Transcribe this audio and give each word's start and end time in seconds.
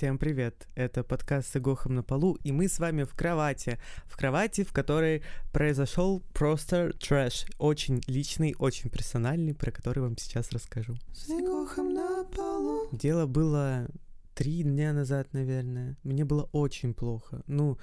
Всем 0.00 0.16
привет! 0.16 0.66
Это 0.76 1.04
подкаст 1.04 1.52
с 1.52 1.56
Игохом 1.58 1.94
на 1.94 2.02
полу, 2.02 2.38
и 2.42 2.52
мы 2.52 2.68
с 2.68 2.78
вами 2.78 3.02
в 3.02 3.12
кровати. 3.12 3.78
В 4.06 4.16
кровати, 4.16 4.64
в 4.64 4.72
которой 4.72 5.22
произошел 5.52 6.22
просто 6.32 6.94
трэш. 6.98 7.44
Очень 7.58 8.00
личный, 8.06 8.54
очень 8.58 8.88
персональный, 8.88 9.54
про 9.54 9.70
который 9.70 9.98
вам 9.98 10.16
сейчас 10.16 10.52
расскажу. 10.52 10.94
С 11.12 11.28
Игохом 11.28 11.92
на 11.92 12.24
полу. 12.24 12.88
Дело 12.92 13.26
было 13.26 13.88
три 14.34 14.62
дня 14.62 14.94
назад, 14.94 15.34
наверное. 15.34 15.98
Мне 16.02 16.24
было 16.24 16.48
очень 16.52 16.94
плохо. 16.94 17.42
Ну, 17.46 17.76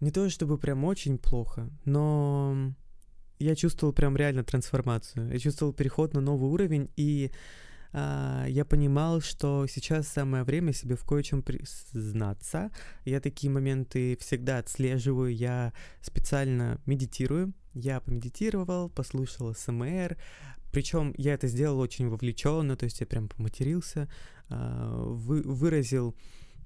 не 0.00 0.10
то 0.10 0.28
чтобы 0.28 0.58
прям 0.58 0.84
очень 0.84 1.16
плохо, 1.16 1.70
но 1.86 2.74
я 3.38 3.56
чувствовал 3.56 3.94
прям 3.94 4.18
реально 4.18 4.44
трансформацию. 4.44 5.32
Я 5.32 5.38
чувствовал 5.38 5.72
переход 5.72 6.12
на 6.12 6.20
новый 6.20 6.50
уровень, 6.50 6.90
и 6.96 7.30
я 7.94 8.64
понимал, 8.68 9.20
что 9.20 9.66
сейчас 9.68 10.08
самое 10.08 10.42
время 10.42 10.72
себе 10.72 10.96
в 10.96 11.04
кое-чем 11.04 11.42
признаться. 11.42 12.70
Я 13.04 13.20
такие 13.20 13.50
моменты 13.50 14.16
всегда 14.20 14.58
отслеживаю, 14.58 15.32
я 15.34 15.72
специально 16.00 16.80
медитирую. 16.86 17.52
Я 17.72 18.00
помедитировал, 18.00 18.88
послушал 18.88 19.54
СМР, 19.54 20.16
причем 20.74 21.14
я 21.16 21.34
это 21.34 21.46
сделал 21.46 21.78
очень 21.78 22.08
вовлеченно, 22.08 22.76
то 22.76 22.84
есть 22.84 22.98
я 22.98 23.06
прям 23.06 23.28
поматерился, 23.28 24.08
а, 24.48 25.04
вы, 25.06 25.42
выразил 25.42 26.16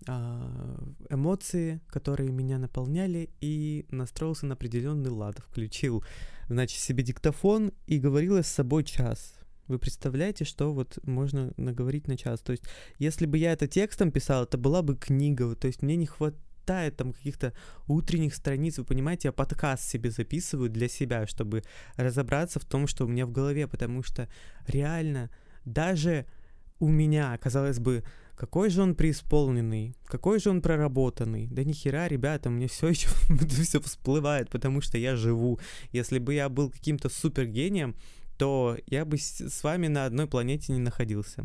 а, 0.06 0.82
эмоции, 1.10 1.82
которые 1.88 2.32
меня 2.32 2.59
наполняли, 2.59 3.29
и 3.42 3.84
настроился 3.90 4.46
на 4.46 4.54
определенный 4.54 5.10
лад. 5.10 5.38
Включил, 5.40 6.02
значит, 6.48 6.80
себе 6.80 7.02
диктофон 7.02 7.73
и 7.87 7.98
говорил 7.98 8.38
с 8.38 8.46
собой 8.46 8.84
час. 8.84 9.38
Вы 9.68 9.78
представляете, 9.78 10.45
что 10.45 10.72
вот 10.72 10.98
можно 11.04 11.52
наговорить 11.56 12.09
на 12.09 12.16
час? 12.16 12.40
То 12.40 12.52
есть, 12.52 12.64
если 12.98 13.26
бы 13.26 13.38
я 13.38 13.52
это 13.52 13.66
текстом 13.66 14.10
писал, 14.10 14.45
это 14.45 14.56
была 14.59 14.82
бы 14.82 14.96
книга. 14.96 15.54
То 15.54 15.66
есть, 15.66 15.82
мне 15.82 15.96
не 15.96 16.06
хватает 16.06 16.96
там 16.96 17.12
каких-то 17.12 17.52
утренних 17.86 18.34
страниц. 18.34 18.78
Вы 18.78 18.84
понимаете, 18.84 19.28
я 19.28 19.32
подкаст 19.32 19.84
себе 19.84 20.10
записываю 20.10 20.70
для 20.70 20.88
себя, 20.88 21.26
чтобы 21.26 21.62
разобраться 21.96 22.59
в 22.60 22.65
том, 22.65 22.87
что 22.87 23.04
у 23.04 23.09
меня 23.09 23.26
в 23.26 23.30
голове, 23.30 23.68
потому 23.68 24.02
что 24.02 24.28
реально 24.66 25.30
даже 25.65 26.26
у 26.80 26.88
меня, 26.88 27.37
казалось 27.38 27.78
бы, 27.78 28.04
какой 28.37 28.71
же 28.71 28.82
он 28.82 28.95
преисполненный, 28.95 29.96
какой 30.06 30.38
же 30.38 30.50
он 30.50 30.62
проработанный. 30.62 31.48
Да 31.48 31.65
ни 31.65 31.73
хера, 31.73 32.06
ребята, 32.06 32.50
мне 32.50 32.68
все 32.68 32.88
еще 32.88 33.09
все 33.62 33.80
всплывает, 33.80 34.48
потому 34.48 34.80
что 34.80 34.96
я 34.96 35.16
живу. 35.16 35.59
Если 35.90 36.18
бы 36.18 36.34
я 36.34 36.48
был 36.48 36.71
каким-то 36.71 37.09
супергением, 37.09 37.96
то 38.38 38.78
я 38.86 39.04
бы 39.04 39.18
с 39.18 39.62
вами 39.62 39.88
на 39.88 40.06
одной 40.06 40.26
планете 40.26 40.72
не 40.72 40.78
находился. 40.78 41.44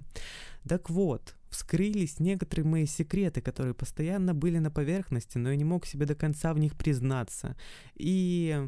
Так 0.68 0.90
вот, 0.90 1.36
вскрылись 1.50 2.20
некоторые 2.20 2.66
мои 2.66 2.86
секреты, 2.86 3.42
которые 3.42 3.74
постоянно 3.74 4.34
были 4.34 4.60
на 4.60 4.72
поверхности, 4.72 5.38
но 5.38 5.50
я 5.50 5.56
не 5.56 5.66
мог 5.66 5.86
себе 5.86 6.06
до 6.06 6.16
конца 6.16 6.54
в 6.54 6.60
них 6.60 6.76
признаться. 6.76 7.58
И 7.96 8.68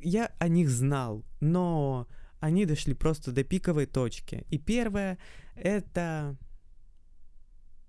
я 0.00 0.32
о 0.38 0.48
них 0.48 0.70
знал, 0.70 1.24
но 1.40 2.06
они 2.40 2.64
дошли 2.64 2.94
просто 2.94 3.32
до 3.32 3.42
пиковой 3.42 3.86
точки. 3.86 4.46
И 4.50 4.58
первое— 4.58 5.18
это, 5.56 6.36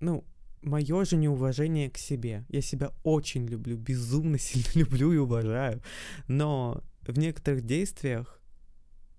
ну, 0.00 0.24
мое 0.62 1.04
же 1.04 1.16
неуважение 1.16 1.90
к 1.90 1.98
себе. 1.98 2.44
Я 2.48 2.60
себя 2.60 2.92
очень 3.04 3.46
люблю, 3.46 3.76
безумно 3.76 4.38
сильно 4.40 4.70
люблю 4.74 5.12
и 5.12 5.18
уважаю, 5.18 5.80
но 6.26 6.82
в 7.02 7.16
некоторых 7.18 7.64
действиях 7.64 8.40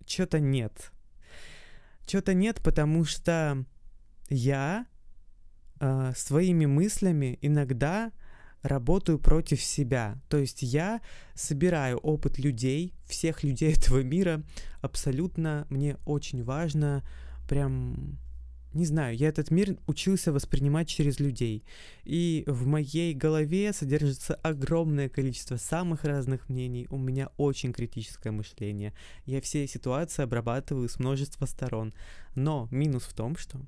что-то 0.08 0.40
нет. 0.40 0.92
Что-то 2.08 2.34
нет, 2.34 2.62
потому 2.64 3.04
что 3.04 3.66
я 4.30 4.86
э, 5.80 6.14
своими 6.16 6.66
мыслями 6.66 7.38
иногда 7.42 8.12
работаю 8.62 9.20
против 9.20 9.62
себя. 9.62 10.20
То 10.30 10.38
есть 10.38 10.62
я 10.62 11.02
собираю 11.34 11.98
опыт 11.98 12.40
людей, 12.40 12.94
всех 13.06 13.44
людей 13.44 13.74
этого 13.78 14.04
мира. 14.04 14.44
Абсолютно 14.82 15.68
мне 15.70 15.98
очень 16.06 16.44
важно 16.44 17.04
прям 17.48 18.18
не 18.74 18.86
знаю, 18.86 19.16
я 19.16 19.30
этот 19.30 19.50
мир 19.50 19.78
учился 19.88 20.32
воспринимать 20.32 20.88
через 20.88 21.20
людей. 21.20 21.64
И 22.04 22.44
в 22.48 22.66
моей 22.68 23.14
голове 23.14 23.74
содержится 23.74 24.36
огромное 24.36 25.10
количество 25.10 25.58
самых 25.58 26.04
разных 26.04 26.50
мнений. 26.50 26.88
У 26.90 26.98
меня 26.98 27.30
очень 27.38 27.74
критическое 27.74 28.32
мышление. 28.32 28.94
Я 29.26 29.42
все 29.42 29.68
ситуации 29.68 30.24
обрабатываю 30.24 30.90
с 30.90 31.00
множества 31.00 31.46
сторон. 31.46 31.94
Но 32.36 32.68
минус 32.72 33.04
в 33.04 33.14
том, 33.14 33.36
что 33.36 33.60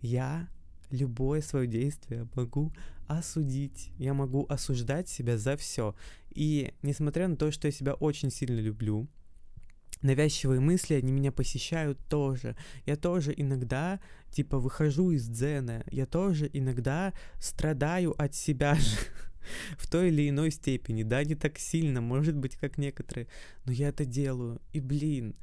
я 0.00 0.48
любое 0.90 1.42
свое 1.42 1.66
действие 1.66 2.28
могу 2.34 2.72
осудить. 3.06 3.90
Я 3.98 4.14
могу 4.14 4.46
осуждать 4.48 5.08
себя 5.08 5.38
за 5.38 5.56
все. 5.56 5.94
И 6.30 6.72
несмотря 6.82 7.28
на 7.28 7.36
то, 7.36 7.50
что 7.50 7.68
я 7.68 7.72
себя 7.72 7.94
очень 7.94 8.30
сильно 8.30 8.60
люблю, 8.60 9.06
навязчивые 10.02 10.60
мысли, 10.60 10.94
они 10.94 11.12
меня 11.12 11.32
посещают 11.32 11.98
тоже. 12.08 12.56
Я 12.84 12.96
тоже 12.96 13.34
иногда, 13.36 14.00
типа, 14.30 14.58
выхожу 14.58 15.10
из 15.10 15.26
дзена. 15.28 15.84
Я 15.90 16.06
тоже 16.06 16.48
иногда 16.52 17.12
страдаю 17.40 18.14
от 18.20 18.34
себя 18.34 18.74
же 18.76 18.98
в 19.78 19.88
той 19.90 20.08
или 20.08 20.28
иной 20.28 20.50
степени. 20.50 21.02
Да, 21.02 21.22
не 21.24 21.34
так 21.34 21.58
сильно, 21.58 22.00
может 22.00 22.36
быть, 22.36 22.56
как 22.56 22.78
некоторые, 22.78 23.28
но 23.64 23.72
я 23.72 23.88
это 23.88 24.04
делаю. 24.04 24.60
И, 24.72 24.80
блин, 24.80 25.36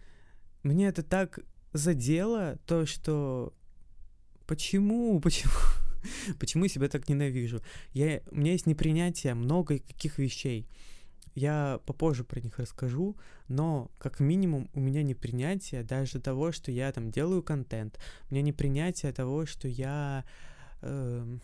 мне 0.63 0.87
это 0.87 1.03
так 1.03 1.39
задело, 1.73 2.57
то, 2.65 2.85
что... 2.85 3.53
Почему? 4.45 5.19
Почему? 5.19 5.53
Почему 6.39 6.65
я 6.65 6.69
себя 6.69 6.89
так 6.89 7.07
ненавижу? 7.09 7.61
Я, 7.93 8.21
у 8.29 8.35
меня 8.35 8.51
есть 8.51 8.65
непринятие 8.65 9.33
много 9.33 9.79
каких 9.79 10.17
вещей. 10.19 10.67
Я 11.35 11.79
попозже 11.85 12.23
про 12.23 12.39
них 12.39 12.59
расскажу, 12.59 13.17
но 13.47 13.89
как 13.97 14.19
минимум 14.19 14.69
у 14.73 14.79
меня 14.79 15.03
не 15.03 15.15
принятие 15.15 15.83
даже 15.83 16.19
того, 16.19 16.51
что 16.51 16.71
я 16.71 16.91
там 16.91 17.11
делаю 17.11 17.41
контент. 17.41 17.99
У 18.29 18.33
меня 18.33 18.43
не 18.43 18.53
принятие 18.53 19.11
того, 19.11 19.45
что 19.45 19.67
я... 19.67 20.25
Э, 20.81 21.37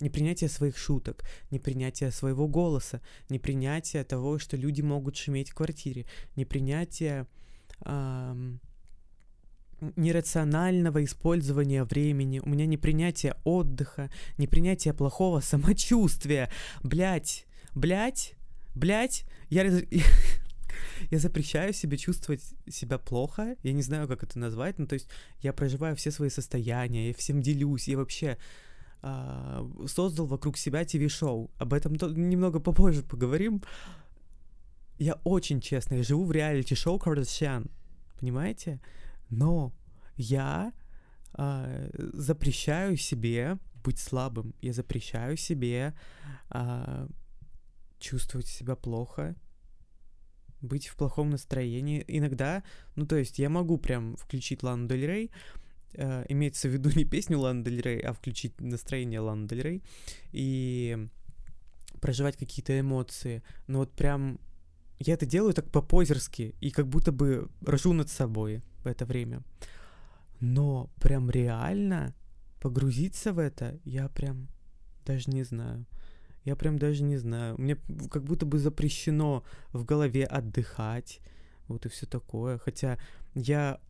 непринятие 0.00 0.50
своих 0.50 0.76
шуток, 0.76 1.24
непринятие 1.50 2.10
своего 2.10 2.48
голоса, 2.48 3.00
непринятие 3.28 4.04
того, 4.04 4.38
что 4.38 4.56
люди 4.56 4.82
могут 4.82 5.16
шуметь 5.16 5.50
в 5.50 5.54
квартире, 5.54 6.06
непринятие 6.34 7.26
э, 7.84 8.54
нерационального 9.96 11.04
использования 11.04 11.84
времени, 11.84 12.40
у 12.40 12.48
меня 12.48 12.66
непринятие 12.66 13.36
отдыха, 13.44 14.10
непринятие 14.38 14.94
плохого 14.94 15.40
самочувствия. 15.40 16.50
Блять, 16.82 17.46
блять, 17.74 18.33
блять, 18.74 19.24
я, 19.50 19.64
я 21.10 21.18
запрещаю 21.18 21.72
себе 21.72 21.96
чувствовать 21.96 22.42
себя 22.68 22.98
плохо, 22.98 23.56
я 23.62 23.72
не 23.72 23.82
знаю, 23.82 24.08
как 24.08 24.22
это 24.22 24.38
назвать, 24.38 24.78
ну, 24.78 24.86
то 24.86 24.94
есть 24.94 25.08
я 25.40 25.52
проживаю 25.52 25.96
все 25.96 26.10
свои 26.10 26.30
состояния, 26.30 27.08
я 27.08 27.14
всем 27.14 27.40
делюсь, 27.42 27.88
я 27.88 27.96
вообще 27.96 28.38
э, 29.02 29.70
создал 29.86 30.26
вокруг 30.26 30.56
себя 30.56 30.84
ТВ-шоу, 30.84 31.50
об 31.58 31.72
этом 31.72 31.96
то, 31.96 32.08
немного 32.08 32.60
попозже 32.60 33.02
поговорим. 33.02 33.62
Я 34.98 35.14
очень 35.24 35.60
честно, 35.60 35.96
я 35.96 36.02
живу 36.02 36.24
в 36.24 36.32
реалити-шоу 36.32 36.98
Кардашьян, 36.98 37.68
понимаете? 38.20 38.80
Но 39.30 39.72
я 40.16 40.72
э, 41.36 41.90
запрещаю 42.12 42.96
себе 42.96 43.58
быть 43.84 43.98
слабым, 43.98 44.54
я 44.62 44.72
запрещаю 44.72 45.36
себе 45.36 45.94
э, 46.50 47.08
чувствовать 48.04 48.46
себя 48.46 48.76
плохо, 48.76 49.34
быть 50.60 50.86
в 50.88 50.96
плохом 50.96 51.30
настроении. 51.30 52.04
Иногда, 52.06 52.62
ну 52.96 53.06
то 53.06 53.16
есть 53.16 53.38
я 53.38 53.48
могу 53.48 53.78
прям 53.78 54.16
включить 54.16 54.62
Лану 54.62 54.88
Дель 54.88 55.06
Рей, 55.06 55.30
э, 55.94 56.26
имеется 56.28 56.68
в 56.68 56.72
виду 56.72 56.90
не 56.94 57.04
песню 57.04 57.38
Ланы 57.38 57.64
Дель 57.64 57.80
Рей, 57.80 58.00
а 58.00 58.12
включить 58.12 58.60
настроение 58.60 59.20
Ланы 59.20 59.48
Дель 59.48 59.62
Рей 59.62 59.82
и 60.32 61.08
проживать 62.00 62.36
какие-то 62.36 62.78
эмоции. 62.78 63.42
Но 63.66 63.78
вот 63.78 63.92
прям 63.92 64.38
я 64.98 65.14
это 65.14 65.26
делаю 65.26 65.54
так 65.54 65.70
по-позерски 65.70 66.54
и 66.60 66.70
как 66.70 66.86
будто 66.86 67.12
бы 67.12 67.48
рожу 67.62 67.92
над 67.92 68.10
собой 68.10 68.62
в 68.84 68.86
это 68.86 69.06
время. 69.06 69.42
Но 70.40 70.90
прям 71.00 71.30
реально 71.30 72.14
погрузиться 72.60 73.32
в 73.32 73.38
это 73.38 73.78
я 73.84 74.08
прям 74.08 74.48
даже 75.06 75.30
не 75.30 75.44
знаю. 75.44 75.86
Я 76.44 76.56
прям 76.56 76.78
даже 76.78 77.02
не 77.02 77.16
знаю. 77.16 77.54
Мне 77.58 77.76
как 78.10 78.24
будто 78.24 78.44
бы 78.46 78.58
запрещено 78.58 79.44
в 79.72 79.84
голове 79.84 80.24
отдыхать. 80.24 81.20
Вот 81.68 81.86
и 81.86 81.88
все 81.88 82.06
такое. 82.06 82.58
Хотя 82.58 82.98
я 83.34 83.80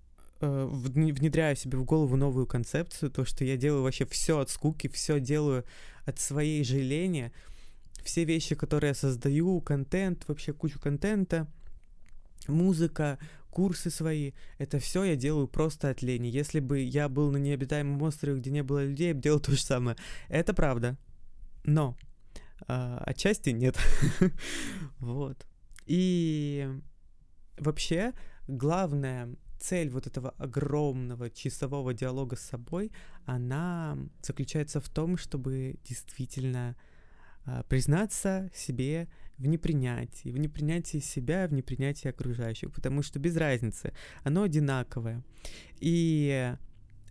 э, 0.41 0.69
внедряю 0.71 1.56
себе 1.56 1.79
в 1.79 1.85
голову 1.85 2.17
новую 2.17 2.47
концепцию, 2.47 3.11
то, 3.11 3.25
что 3.25 3.45
я 3.45 3.56
делаю 3.56 3.83
вообще 3.83 4.06
все 4.06 4.39
от 4.39 4.51
скуки, 4.51 4.89
все 4.89 5.19
делаю 5.19 5.65
от 6.05 6.21
своей 6.21 6.62
жаления. 6.65 7.33
Все 8.05 8.25
вещи, 8.25 8.55
которые 8.55 8.89
я 8.89 8.95
создаю, 8.95 9.61
контент, 9.61 10.25
вообще 10.29 10.53
кучу 10.53 10.79
контента, 10.79 11.49
музыка, 12.47 13.19
курсы 13.51 13.89
свои, 13.89 14.33
это 14.59 14.79
все 14.79 15.05
я 15.05 15.17
делаю 15.17 15.49
просто 15.49 15.89
от 15.89 16.03
лени. 16.03 16.27
Если 16.27 16.61
бы 16.61 16.81
я 16.81 17.09
был 17.09 17.31
на 17.31 17.39
необитаемом 17.39 18.03
острове, 18.03 18.39
где 18.39 18.51
не 18.51 18.62
было 18.62 18.85
людей, 18.85 19.09
я 19.09 19.15
бы 19.15 19.23
делал 19.23 19.41
то 19.41 19.53
же 19.53 19.62
самое. 19.62 19.97
Это 20.29 20.53
правда. 20.53 20.97
Но 21.65 21.97
а, 22.67 23.03
отчасти 23.07 23.51
нет. 23.51 23.77
вот. 24.99 25.47
И 25.87 26.69
вообще 27.59 28.13
главная 28.49 29.35
цель 29.59 29.91
вот 29.91 30.07
этого 30.07 30.31
огромного 30.39 31.31
часового 31.31 31.95
диалога 31.95 32.37
с 32.37 32.41
собой, 32.41 32.93
она 33.25 33.97
заключается 34.23 34.81
в 34.81 34.89
том, 34.89 35.17
чтобы 35.17 35.77
действительно 35.85 36.77
а, 37.47 37.63
признаться 37.65 38.51
себе 38.55 39.09
в 39.39 39.47
непринятии, 39.47 40.29
в 40.29 40.39
непринятии 40.39 40.99
себя, 40.99 41.49
в 41.49 41.53
непринятии 41.53 42.09
окружающих, 42.09 42.73
потому 42.73 43.03
что 43.03 43.19
без 43.19 43.37
разницы, 43.37 43.93
оно 44.23 44.43
одинаковое. 44.43 45.23
И 45.81 46.55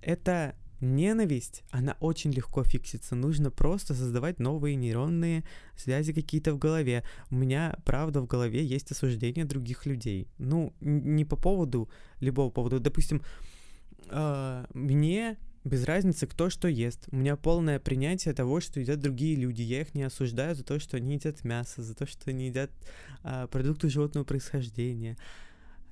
это 0.02 0.56
ненависть, 0.83 1.63
она 1.71 1.95
очень 2.00 2.31
легко 2.31 2.63
фиксится. 2.63 3.15
Нужно 3.15 3.51
просто 3.51 3.94
создавать 3.94 4.39
новые 4.39 4.75
нейронные 4.75 5.44
связи 5.75 6.13
какие-то 6.13 6.53
в 6.53 6.57
голове. 6.57 7.03
У 7.30 7.35
меня, 7.35 7.75
правда, 7.85 8.21
в 8.21 8.27
голове 8.27 8.63
есть 8.63 8.91
осуждение 8.91 9.45
других 9.45 9.85
людей. 9.85 10.27
Ну, 10.38 10.74
не 10.80 11.25
по 11.25 11.35
поводу 11.35 11.89
любого 12.19 12.50
повода. 12.50 12.80
Допустим, 12.80 13.21
э, 14.09 14.65
мне 14.74 15.38
без 15.63 15.85
разницы, 15.85 16.27
кто 16.27 16.50
что 16.50 16.68
ест. 16.68 17.07
У 17.12 17.15
меня 17.15 17.35
полное 17.35 17.80
принятие 17.80 18.33
того, 18.33 18.59
что 18.59 18.80
едят 18.80 19.00
другие 19.00 19.35
люди. 19.35 19.62
Я 19.62 19.81
их 19.81 19.95
не 19.95 20.03
осуждаю 20.03 20.56
за 20.56 20.63
то, 20.63 20.80
что 20.80 20.97
они 20.97 21.13
едят 21.13 21.44
мясо, 21.44 21.81
за 21.81 21.95
то, 21.95 22.06
что 22.06 22.30
они 22.30 22.47
едят 22.47 22.71
а, 23.24 23.47
продукты 23.47 23.89
животного 23.89 24.25
происхождения. 24.25 25.18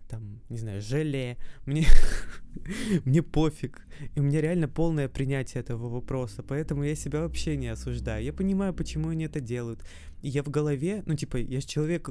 Там, 0.10 0.42
не 0.50 0.58
знаю, 0.58 0.82
желе. 0.82 1.38
Мне, 1.66 1.88
мне 3.06 3.22
пофиг. 3.22 3.86
И 4.16 4.20
у 4.20 4.24
меня 4.24 4.42
реально 4.42 4.68
полное 4.68 5.08
принятие 5.08 5.62
этого 5.62 5.90
вопроса. 5.90 6.44
Поэтому 6.44 6.84
я 6.84 6.96
себя 6.96 7.22
вообще 7.22 7.58
не 7.58 7.68
осуждаю. 7.68 8.24
Я 8.24 8.34
понимаю, 8.34 8.74
почему 8.74 9.10
они 9.10 9.26
это 9.26 9.40
делают. 9.40 9.84
И 10.22 10.30
я 10.30 10.44
в 10.44 10.50
голове, 10.50 11.04
ну, 11.06 11.16
типа, 11.16 11.38
я 11.38 11.62
же 11.62 11.68
человек 11.68 12.10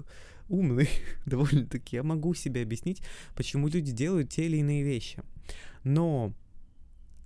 умный 0.48 0.88
довольно-таки. 1.26 1.96
Я 1.96 2.02
могу 2.02 2.34
себе 2.34 2.62
объяснить, 2.62 3.02
почему 3.34 3.68
люди 3.68 3.92
делают 3.92 4.30
те 4.30 4.46
или 4.46 4.58
иные 4.58 4.82
вещи. 4.82 5.22
Но 5.84 6.34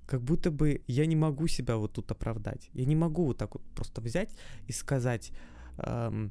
как 0.07 0.23
будто 0.23 0.51
бы 0.51 0.83
я 0.87 1.07
не 1.07 1.17
могу 1.17 1.49
себя 1.49 1.77
вот 1.77 1.93
тут 1.93 2.11
оправдать. 2.11 2.71
Я 2.75 2.85
не 2.85 2.97
могу 2.97 3.25
вот 3.25 3.39
так 3.39 3.55
вот 3.55 3.63
просто 3.75 4.01
взять 4.01 4.31
и 4.67 4.73
сказать, 4.73 5.33
эм, 5.79 6.31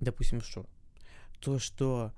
допустим, 0.00 0.40
что? 0.40 0.66
То, 1.40 1.58
что 1.58 2.12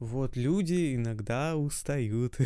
вот 0.00 0.34
люди 0.34 0.94
иногда 0.94 1.56
устают, 1.56 2.38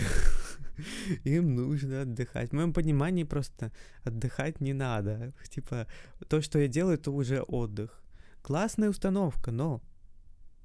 им 1.25 1.55
нужно 1.55 2.03
отдыхать. 2.03 2.51
В 2.51 2.53
моем 2.53 2.73
понимании 2.73 3.23
просто 3.23 3.71
отдыхать 4.03 4.61
не 4.61 4.73
надо. 4.73 5.33
Типа, 5.49 5.87
то, 6.29 6.43
что 6.43 6.59
я 6.59 6.67
делаю, 6.67 6.97
это 6.97 7.13
уже 7.13 7.43
отдых. 7.43 8.03
Классная 8.43 8.91
установка, 8.91 9.53
но 9.53 9.81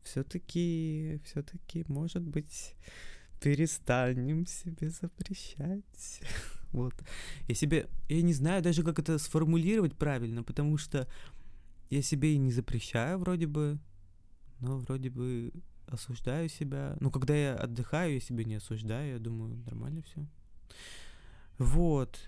все-таки, 0.03 1.21
все-таки, 1.25 1.85
может 1.87 2.23
быть, 2.23 2.73
перестанем 3.39 4.47
себе 4.47 4.89
запрещать. 4.89 6.21
вот. 6.71 6.95
Я 7.47 7.53
себе, 7.53 7.87
я 8.09 8.21
не 8.23 8.33
знаю 8.33 8.63
даже, 8.63 8.83
как 8.83 8.97
это 8.97 9.19
сформулировать 9.19 9.95
правильно, 9.95 10.41
потому 10.41 10.77
что 10.77 11.07
я 11.91 12.01
себе 12.01 12.33
и 12.33 12.39
не 12.39 12.51
запрещаю 12.51 13.19
вроде 13.19 13.45
бы, 13.45 13.77
но 14.59 14.79
вроде 14.79 15.11
бы 15.11 15.53
осуждаю 15.91 16.49
себя. 16.49 16.95
Ну, 16.99 17.11
когда 17.11 17.35
я 17.35 17.55
отдыхаю, 17.55 18.13
я 18.13 18.19
себя 18.19 18.43
не 18.43 18.55
осуждаю, 18.55 19.13
я 19.13 19.19
думаю, 19.19 19.57
нормально 19.65 20.01
все. 20.03 20.25
Вот. 21.57 22.19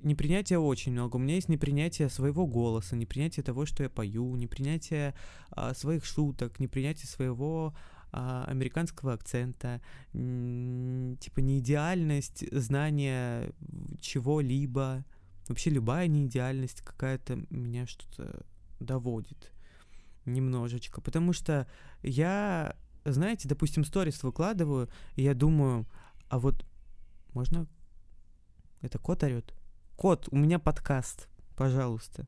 Непринятия 0.00 0.58
очень 0.58 0.92
много. 0.92 1.16
У 1.16 1.18
меня 1.18 1.36
есть 1.36 1.48
непринятие 1.48 2.08
своего 2.10 2.46
голоса, 2.46 2.96
непринятие 2.96 3.42
того, 3.42 3.64
что 3.64 3.82
я 3.82 3.88
пою, 3.88 4.34
непринятие 4.36 5.14
а, 5.50 5.72
своих 5.72 6.04
шуток, 6.04 6.60
непринятие 6.60 7.06
своего 7.06 7.74
а, 8.12 8.44
американского 8.46 9.14
акцента, 9.14 9.80
типа 10.12 11.40
неидеальность 11.40 12.44
знания 12.52 13.52
чего-либо, 14.00 15.04
вообще 15.48 15.70
любая 15.70 16.06
неидеальность 16.06 16.82
какая-то 16.82 17.46
меня 17.48 17.86
что-то 17.86 18.44
доводит 18.78 19.53
немножечко, 20.26 21.00
потому 21.00 21.32
что 21.32 21.66
я, 22.02 22.76
знаете, 23.04 23.48
допустим, 23.48 23.84
сторис 23.84 24.22
выкладываю, 24.22 24.88
и 25.16 25.22
я 25.22 25.34
думаю, 25.34 25.86
а 26.28 26.38
вот 26.38 26.66
можно... 27.32 27.66
Это 28.80 28.98
кот 28.98 29.22
орет? 29.22 29.54
Кот, 29.96 30.28
у 30.30 30.36
меня 30.36 30.58
подкаст, 30.58 31.28
пожалуйста 31.56 32.26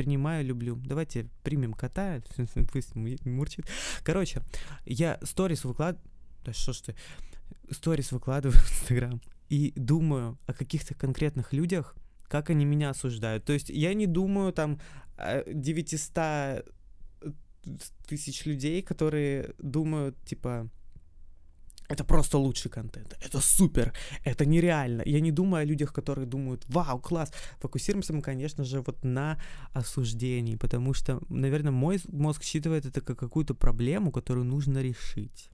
принимаю, 0.00 0.46
люблю. 0.46 0.76
Давайте 0.76 1.28
примем 1.42 1.74
кота, 1.74 2.22
пусть 2.72 2.94
мурчит. 2.94 3.66
Короче, 4.02 4.40
я 4.86 5.18
сторис 5.22 5.64
выкладываю, 5.64 6.02
да 6.42 6.54
что 6.54 6.72
ж 6.72 6.80
ты, 6.80 6.94
сторис 7.70 8.10
выкладываю 8.10 8.58
в 8.58 8.70
Инстаграм 8.70 9.20
и 9.50 9.74
думаю 9.76 10.38
о 10.46 10.54
каких-то 10.54 10.94
конкретных 10.94 11.52
людях, 11.52 11.94
как 12.28 12.48
они 12.48 12.64
меня 12.64 12.90
осуждают. 12.90 13.44
То 13.44 13.52
есть 13.52 13.68
я 13.68 13.92
не 13.92 14.06
думаю 14.06 14.54
там 14.54 14.80
900 15.46 16.64
тысяч 18.06 18.46
людей, 18.46 18.82
которые 18.82 19.54
думают, 19.58 20.16
типа, 20.24 20.68
это 21.90 22.04
просто 22.04 22.38
лучший 22.38 22.70
контент. 22.70 23.16
Это 23.20 23.40
супер. 23.40 23.92
Это 24.24 24.46
нереально. 24.46 25.02
Я 25.04 25.20
не 25.20 25.32
думаю 25.32 25.62
о 25.62 25.64
людях, 25.64 25.92
которые 25.92 26.26
думают, 26.26 26.64
вау, 26.68 27.00
класс. 27.00 27.32
Фокусируемся 27.58 28.12
мы, 28.12 28.22
конечно 28.22 28.64
же, 28.64 28.80
вот 28.80 29.04
на 29.04 29.40
осуждении, 29.72 30.54
потому 30.56 30.94
что, 30.94 31.20
наверное, 31.28 31.72
мой 31.72 32.00
мозг 32.08 32.44
считывает 32.44 32.86
это 32.86 33.00
как 33.00 33.18
какую-то 33.18 33.54
проблему, 33.54 34.12
которую 34.12 34.46
нужно 34.46 34.78
решить. 34.82 35.50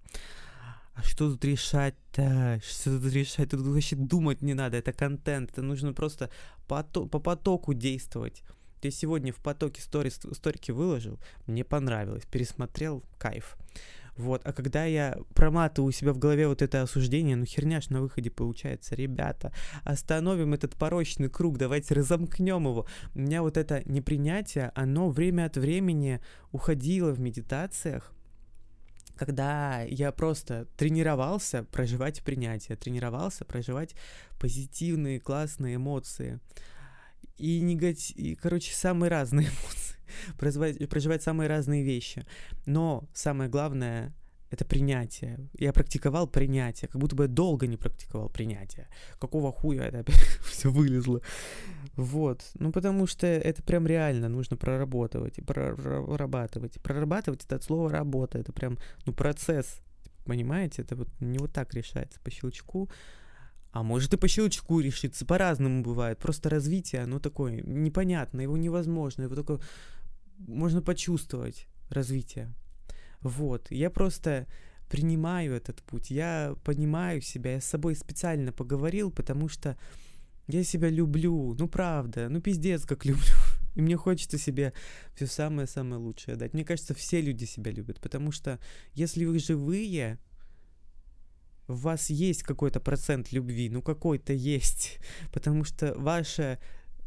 А 0.94 1.02
что 1.02 1.30
тут 1.30 1.44
решать-то? 1.44 2.60
Что 2.62 3.00
тут 3.00 3.12
решать? 3.12 3.50
Тут 3.50 3.60
вообще 3.60 3.96
думать 3.96 4.42
не 4.42 4.54
надо. 4.54 4.76
Это 4.76 4.92
контент. 4.92 5.52
Это 5.52 5.62
нужно 5.62 5.94
просто 5.94 6.30
по, 6.66 6.82
по 6.82 7.18
потоку 7.18 7.74
действовать. 7.74 8.42
Я 8.82 8.90
сегодня 8.90 9.32
в 9.32 9.36
потоке 9.36 9.80
сторис, 9.80 10.20
сторики 10.32 10.70
выложил, 10.70 11.18
мне 11.46 11.64
понравилось, 11.64 12.24
пересмотрел, 12.30 13.02
кайф. 13.18 13.56
Вот, 14.16 14.40
а 14.44 14.52
когда 14.52 14.84
я 14.86 15.18
проматываю 15.34 15.90
у 15.90 15.92
себя 15.92 16.12
в 16.14 16.18
голове 16.18 16.48
вот 16.48 16.62
это 16.62 16.80
осуждение, 16.80 17.36
ну 17.36 17.44
херня 17.44 17.82
ж 17.82 17.90
на 17.90 18.00
выходе 18.00 18.30
получается, 18.30 18.94
ребята, 18.94 19.52
остановим 19.84 20.54
этот 20.54 20.74
порочный 20.74 21.28
круг, 21.28 21.58
давайте 21.58 21.94
разомкнем 21.94 22.66
его. 22.66 22.86
У 23.14 23.18
меня 23.18 23.42
вот 23.42 23.58
это 23.58 23.82
непринятие, 23.84 24.72
оно 24.74 25.10
время 25.10 25.44
от 25.44 25.58
времени 25.58 26.20
уходило 26.50 27.12
в 27.12 27.20
медитациях, 27.20 28.12
когда 29.16 29.82
я 29.82 30.12
просто 30.12 30.66
тренировался 30.76 31.64
проживать 31.64 32.22
принятие, 32.22 32.76
тренировался 32.76 33.44
проживать 33.44 33.94
позитивные, 34.38 35.20
классные 35.20 35.76
эмоции. 35.76 36.40
И 37.38 37.60
негатив, 37.60 38.16
и, 38.16 38.34
короче, 38.34 38.74
самые 38.74 39.10
разные 39.10 39.46
эмоции 39.48 39.96
проживать, 40.38 40.88
проживать 40.88 41.22
самые 41.22 41.48
разные 41.48 41.82
вещи. 41.82 42.26
Но 42.66 43.08
самое 43.12 43.50
главное 43.50 44.14
это 44.50 44.64
принятие. 44.64 45.38
Я 45.58 45.72
практиковал 45.72 46.26
принятие, 46.28 46.88
как 46.88 47.00
будто 47.00 47.16
бы 47.16 47.24
я 47.24 47.28
долго 47.28 47.66
не 47.66 47.76
практиковал 47.76 48.28
принятие. 48.28 48.88
Какого 49.18 49.52
хуя 49.52 49.84
это 49.84 50.00
опять 50.00 50.16
все 50.44 50.70
вылезло? 50.70 51.20
Вот. 51.96 52.42
Ну, 52.54 52.72
потому 52.72 53.06
что 53.06 53.26
это 53.26 53.62
прям 53.62 53.86
реально 53.86 54.28
нужно 54.28 54.56
проработать, 54.56 55.44
прорабатывать. 55.44 56.80
Прорабатывать 56.80 57.44
это 57.44 57.56
от 57.56 57.64
слова 57.64 57.90
работа. 57.90 58.38
Это 58.38 58.52
прям, 58.52 58.78
ну, 59.04 59.12
процесс. 59.12 59.80
Понимаете? 60.24 60.82
Это 60.82 60.96
вот 60.96 61.08
не 61.20 61.38
вот 61.38 61.52
так 61.52 61.74
решается 61.74 62.20
по 62.20 62.30
щелчку. 62.30 62.88
А 63.76 63.82
может 63.82 64.14
и 64.14 64.16
по 64.16 64.26
щелчку 64.26 64.80
решиться, 64.80 65.26
по-разному 65.26 65.82
бывает. 65.82 66.18
Просто 66.18 66.48
развитие, 66.48 67.02
оно 67.02 67.18
такое 67.18 67.60
непонятно, 67.60 68.40
его 68.40 68.56
невозможно, 68.56 69.24
его 69.24 69.34
только 69.34 69.60
можно 70.38 70.80
почувствовать 70.80 71.68
развитие. 71.90 72.54
Вот, 73.20 73.70
я 73.70 73.90
просто 73.90 74.46
принимаю 74.88 75.52
этот 75.52 75.82
путь, 75.82 76.10
я 76.10 76.54
понимаю 76.64 77.20
себя, 77.20 77.52
я 77.52 77.60
с 77.60 77.66
собой 77.66 77.96
специально 77.96 78.50
поговорил, 78.50 79.10
потому 79.10 79.46
что 79.46 79.76
я 80.48 80.64
себя 80.64 80.88
люблю, 80.88 81.54
ну 81.58 81.68
правда, 81.68 82.30
ну 82.30 82.40
пиздец 82.40 82.86
как 82.86 83.04
люблю. 83.04 83.34
И 83.74 83.82
мне 83.82 83.98
хочется 83.98 84.38
себе 84.38 84.72
все 85.14 85.26
самое-самое 85.26 86.00
лучшее 86.00 86.36
дать. 86.36 86.54
Мне 86.54 86.64
кажется, 86.64 86.94
все 86.94 87.20
люди 87.20 87.44
себя 87.44 87.72
любят, 87.72 88.00
потому 88.00 88.32
что 88.32 88.58
если 88.94 89.26
вы 89.26 89.38
живые, 89.38 90.18
в 91.68 91.80
вас 91.80 92.10
есть 92.10 92.42
какой-то 92.42 92.80
процент 92.80 93.32
любви, 93.32 93.70
ну 93.70 93.82
какой-то 93.82 94.32
есть, 94.32 94.98
потому 95.32 95.64
что 95.64 95.94
ваше 95.98 96.58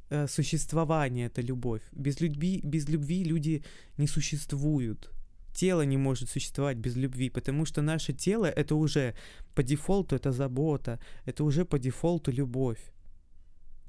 э, 0.09 0.27
существование 0.27 1.27
это 1.27 1.41
любовь. 1.41 1.81
Без 1.91 2.19
любви, 2.19 2.61
без 2.63 2.89
любви 2.89 3.23
люди 3.23 3.63
не 3.97 4.07
существуют. 4.07 5.11
тело 5.53 5.85
не 5.85 5.97
может 5.97 6.29
существовать 6.29 6.77
без 6.77 6.95
любви, 6.95 7.29
потому 7.29 7.65
что 7.65 7.81
наше 7.81 8.13
тело 8.13 8.45
это 8.45 8.75
уже 8.75 9.13
по 9.55 9.63
дефолту 9.63 10.15
это 10.15 10.31
забота, 10.31 10.99
это 11.25 11.43
уже 11.43 11.65
по 11.65 11.79
дефолту 11.79 12.31
любовь. 12.31 12.79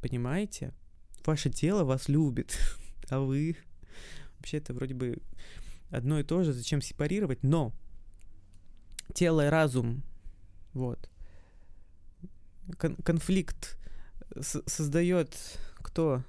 Понимаете? 0.01 0.73
Ваше 1.27 1.51
тело 1.51 1.85
вас 1.85 2.09
любит, 2.09 2.59
а 3.11 3.21
вы... 3.21 3.57
Вообще 4.39 4.57
это 4.57 4.73
вроде 4.73 4.95
бы 4.95 5.19
одно 5.91 6.19
и 6.19 6.23
то 6.25 6.43
же, 6.45 6.53
зачем 6.53 6.81
сепарировать, 6.81 7.43
но 7.43 7.73
тело 9.15 9.47
и 9.47 9.51
разум, 9.51 10.03
вот, 10.73 11.09
Кон- 12.79 12.97
конфликт 12.97 13.79
создает 14.41 15.37
кто? 15.77 16.23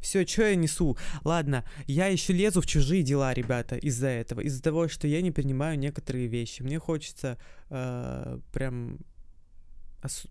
Все, 0.00 0.26
что 0.26 0.42
я 0.42 0.54
несу? 0.54 0.96
Ладно, 1.24 1.64
я 1.86 2.06
еще 2.06 2.32
лезу 2.32 2.60
в 2.60 2.66
чужие 2.66 3.02
дела, 3.02 3.32
ребята, 3.32 3.76
из-за 3.76 4.08
этого. 4.08 4.40
Из-за 4.40 4.62
того, 4.62 4.88
что 4.88 5.06
я 5.06 5.22
не 5.22 5.30
принимаю 5.30 5.78
некоторые 5.78 6.26
вещи. 6.26 6.62
Мне 6.62 6.78
хочется 6.78 7.38
э, 7.70 8.38
прям, 8.52 8.98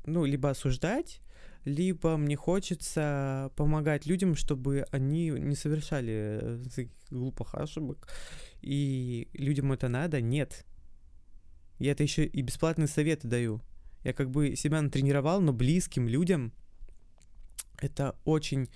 ну, 0.06 0.26
либо 0.26 0.50
осуждать, 0.52 1.22
либо 1.66 2.18
мне 2.18 2.36
хочется 2.36 3.52
помогать 3.56 4.06
людям, 4.06 4.36
чтобы 4.36 4.86
они 4.92 5.30
не 5.30 5.56
совершали 5.56 6.62
таких 6.64 6.92
глупых 7.10 7.56
ошибок. 7.56 8.08
И 8.62 9.28
людям 9.34 9.72
это 9.72 9.88
надо? 9.88 10.22
Нет. 10.22 10.66
Я 11.80 11.92
это 11.92 12.04
еще 12.04 12.26
и 12.26 12.42
бесплатные 12.42 12.88
советы 12.88 13.28
даю. 13.28 13.62
Я 14.04 14.14
как 14.14 14.30
бы 14.30 14.56
себя 14.56 14.82
натренировал, 14.82 15.42
но 15.42 15.54
близким 15.54 16.08
людям 16.08 16.54
это 17.82 18.16
очень 18.26 18.70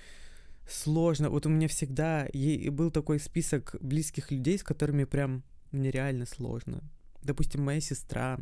сложно. 0.68 1.30
Вот 1.30 1.46
у 1.46 1.50
меня 1.50 1.68
всегда 1.68 2.28
был 2.72 2.92
такой 2.92 3.20
список 3.20 3.76
близких 3.82 4.32
людей, 4.32 4.58
с 4.58 4.64
которыми 4.64 5.04
прям 5.04 5.44
мне 5.72 5.92
реально 5.92 6.26
сложно. 6.26 6.82
Допустим, 7.22 7.64
моя 7.64 7.82
сестра. 7.82 8.40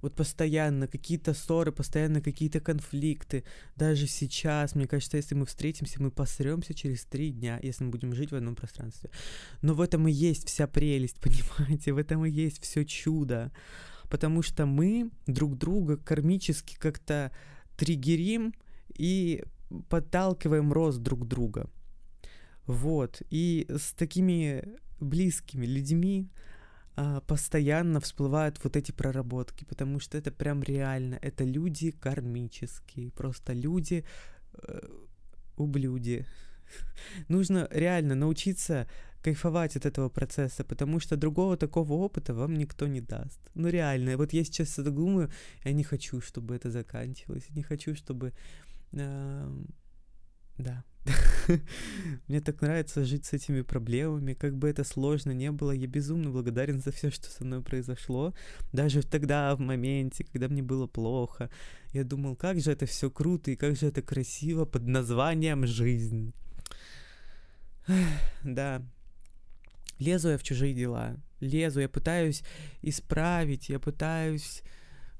Вот 0.00 0.14
постоянно 0.14 0.86
какие-то 0.86 1.34
ссоры, 1.34 1.72
постоянно 1.72 2.20
какие-то 2.20 2.60
конфликты. 2.60 3.44
Даже 3.76 4.06
сейчас, 4.06 4.74
мне 4.74 4.86
кажется, 4.86 5.16
если 5.16 5.34
мы 5.34 5.46
встретимся, 5.46 6.02
мы 6.02 6.10
посремся 6.10 6.74
через 6.74 7.04
три 7.04 7.30
дня, 7.30 7.58
если 7.62 7.84
мы 7.84 7.90
будем 7.90 8.14
жить 8.14 8.32
в 8.32 8.36
одном 8.36 8.54
пространстве. 8.54 9.10
Но 9.62 9.74
в 9.74 9.80
этом 9.80 10.08
и 10.08 10.12
есть 10.12 10.48
вся 10.48 10.66
прелесть, 10.66 11.20
понимаете? 11.20 11.92
В 11.92 11.98
этом 11.98 12.24
и 12.24 12.30
есть 12.30 12.62
все 12.62 12.84
чудо. 12.84 13.52
Потому 14.08 14.42
что 14.42 14.66
мы 14.66 15.10
друг 15.26 15.58
друга 15.58 15.96
кармически 15.96 16.76
как-то 16.76 17.30
триггерим 17.76 18.54
и 18.96 19.44
подталкиваем 19.88 20.72
рост 20.72 20.98
друг 20.98 21.26
друга. 21.26 21.70
Вот. 22.66 23.22
И 23.30 23.66
с 23.68 23.92
такими 23.92 24.64
близкими 25.00 25.66
людьми 25.66 26.28
постоянно 27.26 28.00
всплывают 28.00 28.64
вот 28.64 28.76
эти 28.76 28.92
проработки, 28.92 29.64
потому 29.64 30.00
что 30.00 30.18
это 30.18 30.30
прям 30.32 30.62
реально. 30.62 31.18
Это 31.22 31.44
люди 31.44 31.90
кармические, 31.90 33.10
просто 33.10 33.52
люди 33.52 34.04
э, 34.54 34.80
ублюди. 35.56 36.26
Нужно 37.28 37.68
реально 37.70 38.14
научиться 38.14 38.86
кайфовать 39.22 39.76
от 39.76 39.86
этого 39.86 40.08
процесса, 40.08 40.64
потому 40.64 41.00
что 41.00 41.16
другого 41.16 41.56
такого 41.56 41.92
опыта 41.94 42.34
вам 42.34 42.54
никто 42.54 42.86
не 42.86 43.00
даст. 43.00 43.40
Ну 43.54 43.68
реально, 43.68 44.16
вот 44.16 44.32
я 44.32 44.44
сейчас 44.44 44.78
это 44.78 44.90
думаю, 44.90 45.30
я 45.64 45.72
не 45.72 45.84
хочу, 45.84 46.20
чтобы 46.20 46.54
это 46.54 46.70
заканчивалось, 46.70 47.50
не 47.50 47.62
хочу, 47.62 47.94
чтобы 47.94 48.32
да. 50.58 50.84
Мне 52.28 52.40
так 52.40 52.60
нравится 52.60 53.04
жить 53.04 53.26
с 53.26 53.32
этими 53.32 53.62
проблемами, 53.62 54.34
как 54.34 54.56
бы 54.56 54.68
это 54.68 54.84
сложно 54.84 55.32
не 55.32 55.50
было, 55.50 55.72
я 55.72 55.86
безумно 55.86 56.30
благодарен 56.30 56.80
за 56.80 56.92
все, 56.92 57.10
что 57.10 57.30
со 57.30 57.44
мной 57.44 57.62
произошло. 57.62 58.34
Даже 58.72 59.02
тогда, 59.02 59.54
в 59.54 59.60
моменте, 59.60 60.24
когда 60.24 60.48
мне 60.48 60.62
было 60.62 60.86
плохо, 60.86 61.50
я 61.92 62.04
думал, 62.04 62.36
как 62.36 62.60
же 62.60 62.72
это 62.72 62.86
все 62.86 63.10
круто 63.10 63.50
и 63.50 63.56
как 63.56 63.76
же 63.76 63.86
это 63.86 64.02
красиво 64.02 64.64
под 64.64 64.86
названием 64.86 65.66
жизнь. 65.66 66.32
Да. 68.44 68.82
Лезу 69.98 70.28
я 70.28 70.38
в 70.38 70.42
чужие 70.42 70.74
дела. 70.74 71.16
Лезу, 71.40 71.80
я 71.80 71.88
пытаюсь 71.88 72.44
исправить, 72.82 73.68
я 73.68 73.80
пытаюсь 73.80 74.62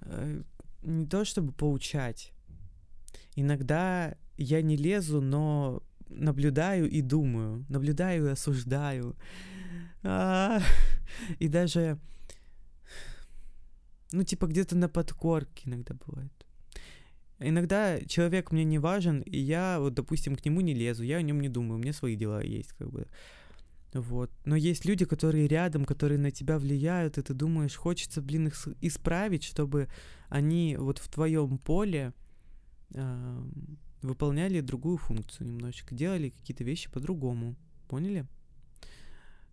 э, 0.02 0.42
не 0.82 1.06
то 1.06 1.24
чтобы 1.24 1.52
поучать, 1.52 2.32
Иногда 3.40 4.16
я 4.38 4.62
не 4.62 4.76
лезу, 4.76 5.20
но 5.20 5.82
наблюдаю 6.08 6.88
и 6.88 7.02
думаю, 7.02 7.64
наблюдаю 7.68 8.26
и 8.26 8.30
осуждаю. 8.30 9.16
А, 10.02 10.60
и 11.38 11.48
даже, 11.48 11.98
ну, 14.12 14.22
типа, 14.22 14.46
где-то 14.46 14.76
на 14.76 14.88
подкорке 14.88 15.68
иногда 15.68 15.94
бывает. 15.94 16.32
Иногда 17.40 18.00
человек 18.00 18.50
мне 18.50 18.64
не 18.64 18.78
важен, 18.78 19.20
и 19.20 19.38
я, 19.38 19.78
вот, 19.78 19.94
допустим, 19.94 20.34
к 20.34 20.44
нему 20.44 20.60
не 20.60 20.74
лезу, 20.74 21.04
я 21.04 21.18
о 21.18 21.22
нем 21.22 21.40
не 21.40 21.48
думаю, 21.48 21.78
у 21.78 21.82
меня 21.82 21.92
свои 21.92 22.16
дела 22.16 22.42
есть, 22.42 22.72
как 22.72 22.90
бы. 22.90 23.06
Вот. 23.92 24.30
Но 24.44 24.56
есть 24.56 24.84
люди, 24.84 25.04
которые 25.04 25.46
рядом, 25.46 25.84
которые 25.84 26.18
на 26.18 26.30
тебя 26.30 26.58
влияют, 26.58 27.16
и 27.16 27.22
ты 27.22 27.34
думаешь, 27.34 27.76
хочется, 27.76 28.20
блин, 28.20 28.48
их 28.48 28.68
исправить, 28.80 29.44
чтобы 29.44 29.88
они 30.28 30.76
вот 30.78 30.98
в 30.98 31.08
твоем 31.08 31.58
поле 31.58 32.12
э, 32.94 33.42
выполняли 34.02 34.60
другую 34.60 34.96
функцию 34.96 35.48
немножечко, 35.48 35.94
делали 35.94 36.30
какие-то 36.30 36.64
вещи 36.64 36.90
по-другому. 36.90 37.56
Поняли? 37.88 38.26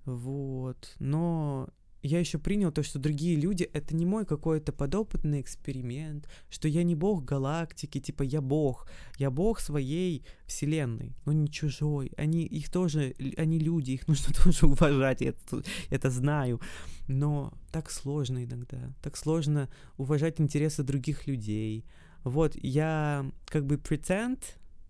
Вот. 0.05 0.95
Но 0.99 1.69
я 2.05 2.19
еще 2.19 2.37
принял 2.37 2.71
то, 2.71 2.83
что 2.83 2.99
другие 2.99 3.35
люди— 3.35 3.63
это 3.73 3.95
не 3.95 4.05
мой 4.05 4.25
какой-то 4.25 4.71
подопытный 4.71 5.41
эксперимент, 5.41 6.29
что 6.49 6.67
я 6.67 6.83
не 6.83 6.93
бог 6.93 7.25
галактики, 7.25 7.99
типа 7.99 8.21
я 8.21 8.41
бог, 8.41 8.87
я 9.17 9.31
бог 9.31 9.59
своей 9.59 10.23
вселенной, 10.45 11.15
но 11.25 11.33
не 11.33 11.47
чужой. 11.47 12.11
Они, 12.15 12.45
их 12.45 12.69
тоже, 12.69 13.15
они 13.37 13.57
люди, 13.57 13.91
их 13.91 14.07
нужно 14.07 14.33
тоже 14.35 14.67
уважать, 14.67 15.21
я 15.21 15.29
это, 15.29 15.63
это 15.89 16.11
знаю. 16.11 16.61
Но 17.07 17.51
так 17.71 17.89
сложно 17.89 18.43
иногда, 18.43 18.93
так 19.01 19.17
сложно 19.17 19.67
уважать 19.97 20.39
интересы 20.39 20.83
других 20.83 21.25
людей, 21.25 21.85
вот, 22.25 22.55
я 22.55 23.31
как 23.45 23.65
бы 23.65 23.75
pretend, 23.75 24.39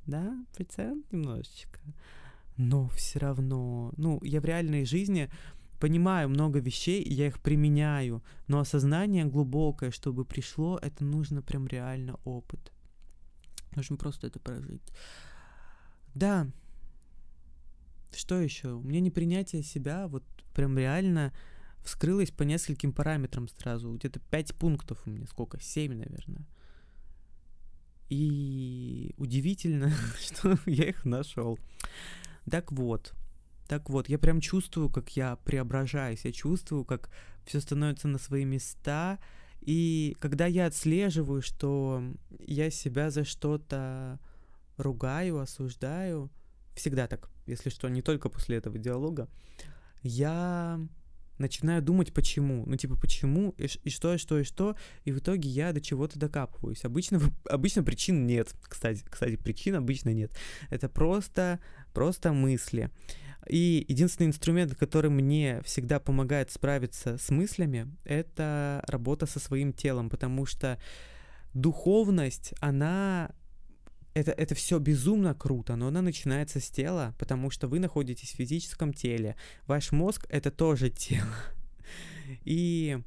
да, 0.07 0.33
pretend 0.57 1.03
немножечко, 1.11 1.81
но 2.55 2.87
все 2.87 3.19
равно, 3.19 3.93
ну, 3.97 4.19
я 4.23 4.39
в 4.39 4.45
реальной 4.45 4.85
жизни 4.85 5.29
понимаю 5.81 6.29
много 6.29 6.59
вещей, 6.59 7.03
и 7.03 7.13
я 7.13 7.27
их 7.27 7.41
применяю, 7.41 8.23
но 8.47 8.59
осознание 8.59 9.25
глубокое, 9.25 9.91
чтобы 9.91 10.23
пришло, 10.23 10.79
это 10.81 11.03
нужно 11.03 11.41
прям 11.41 11.67
реально 11.67 12.17
опыт. 12.23 12.71
Нужно 13.75 13.97
просто 13.97 14.27
это 14.27 14.39
прожить. 14.39 14.93
Да. 16.13 16.47
Что 18.15 18.39
еще? 18.39 18.69
У 18.69 18.81
меня 18.81 19.01
непринятие 19.01 19.61
себя 19.61 20.07
вот 20.07 20.23
прям 20.53 20.77
реально 20.77 21.33
вскрылось 21.83 22.31
по 22.31 22.43
нескольким 22.43 22.93
параметрам 22.93 23.49
сразу. 23.49 23.93
Где-то 23.93 24.21
пять 24.21 24.55
пунктов 24.55 25.01
у 25.05 25.09
меня, 25.09 25.27
сколько? 25.27 25.59
Семь, 25.59 25.95
наверное. 25.95 26.45
И 28.09 29.13
удивительно, 29.17 29.91
что 30.19 30.57
я 30.65 30.89
их 30.89 31.05
нашел. 31.05 31.59
Так 32.49 32.71
вот, 32.71 33.13
так 33.67 33.89
вот, 33.89 34.09
я 34.09 34.19
прям 34.19 34.41
чувствую, 34.41 34.89
как 34.89 35.15
я 35.15 35.37
преображаюсь, 35.37 36.25
я 36.25 36.31
чувствую, 36.31 36.85
как 36.85 37.09
все 37.45 37.59
становится 37.59 38.07
на 38.07 38.17
свои 38.17 38.45
места. 38.45 39.19
И 39.61 40.15
когда 40.19 40.45
я 40.45 40.67
отслеживаю, 40.67 41.41
что 41.41 42.03
я 42.39 42.69
себя 42.69 43.09
за 43.09 43.23
что-то 43.23 44.19
ругаю, 44.77 45.39
осуждаю, 45.39 46.29
всегда 46.75 47.07
так, 47.07 47.29
если 47.47 47.69
что, 47.69 47.87
не 47.89 48.03
только 48.03 48.29
после 48.29 48.57
этого 48.57 48.77
диалога, 48.77 49.27
я 50.03 50.79
начинаю 51.37 51.81
думать, 51.81 52.13
почему. 52.13 52.63
Ну, 52.65 52.75
типа, 52.75 52.95
почему, 52.95 53.53
и, 53.57 53.67
и 53.83 53.89
что, 53.89 54.13
и 54.13 54.17
что, 54.17 54.39
и 54.39 54.43
что, 54.43 54.75
и 55.03 55.11
в 55.11 55.19
итоге 55.19 55.49
я 55.49 55.73
до 55.73 55.81
чего-то 55.81 56.19
докапываюсь. 56.19 56.85
Обычно, 56.85 57.19
обычно 57.49 57.83
причин 57.83 58.25
нет, 58.25 58.53
кстати, 58.61 59.03
кстати, 59.09 59.35
причин 59.35 59.75
обычно 59.75 60.13
нет. 60.13 60.31
Это 60.69 60.89
просто, 60.89 61.59
просто 61.93 62.33
мысли. 62.33 62.89
И 63.47 63.85
единственный 63.87 64.27
инструмент, 64.27 64.75
который 64.75 65.11
мне 65.11 65.61
всегда 65.63 65.99
помогает 65.99 66.51
справиться 66.51 67.17
с 67.17 67.29
мыслями, 67.29 67.87
это 68.03 68.83
работа 68.87 69.27
со 69.27 69.39
своим 69.39 69.71
телом, 69.71 70.09
потому 70.09 70.45
что 70.45 70.79
духовность, 71.53 72.53
она 72.59 73.31
это, 74.15 74.31
это 74.31 74.55
все 74.55 74.79
безумно 74.79 75.35
круто, 75.35 75.75
но 75.75 75.87
она 75.87 76.01
начинается 76.01 76.59
с 76.61 76.69
тела, 76.69 77.13
потому 77.19 77.51
что 77.51 77.67
вы 77.67 77.79
находитесь 77.79 78.31
в 78.31 78.37
физическом 78.37 78.93
теле. 78.93 79.35
Ваш 79.67 79.91
мозг 79.91 80.25
это 80.29 80.51
тоже 80.51 80.89
тело. 80.89 81.35
И 82.45 82.97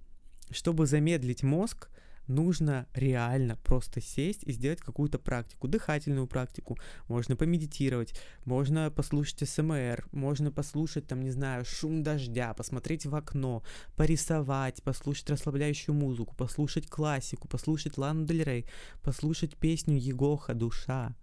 чтобы 0.51 0.87
замедлить 0.87 1.43
мозг, 1.43 1.89
нужно 2.29 2.87
реально 2.95 3.57
просто 3.57 4.01
сесть 4.01 4.45
и 4.45 4.53
сделать 4.53 4.81
какую-то 4.81 5.19
практику, 5.19 5.69
дыхательную 5.69 6.27
практику. 6.27 6.79
Можно 7.09 7.37
помедитировать, 7.37 8.15
можно 8.45 8.91
послушать 8.91 9.49
СМР, 9.49 10.07
можно 10.13 10.53
послушать, 10.53 11.07
там, 11.07 11.23
не 11.23 11.31
знаю, 11.31 11.65
шум 11.65 12.03
дождя, 12.03 12.55
посмотреть 12.55 13.07
в 13.07 13.15
окно, 13.15 13.63
порисовать, 13.97 14.83
послушать 14.83 15.31
расслабляющую 15.31 15.95
музыку, 15.95 16.35
послушать 16.37 16.87
классику, 16.89 17.49
послушать 17.49 17.99
Лану 17.99 18.25
Дель 18.27 18.45
Рей, 18.45 18.67
послушать 19.03 19.57
песню 19.57 19.99
Егоха 19.99 20.55
«Душа». 20.55 21.17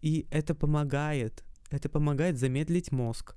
И 0.00 0.26
это 0.30 0.54
помогает, 0.54 1.44
это 1.70 1.88
помогает 1.88 2.38
замедлить 2.38 2.92
мозг. 2.92 3.34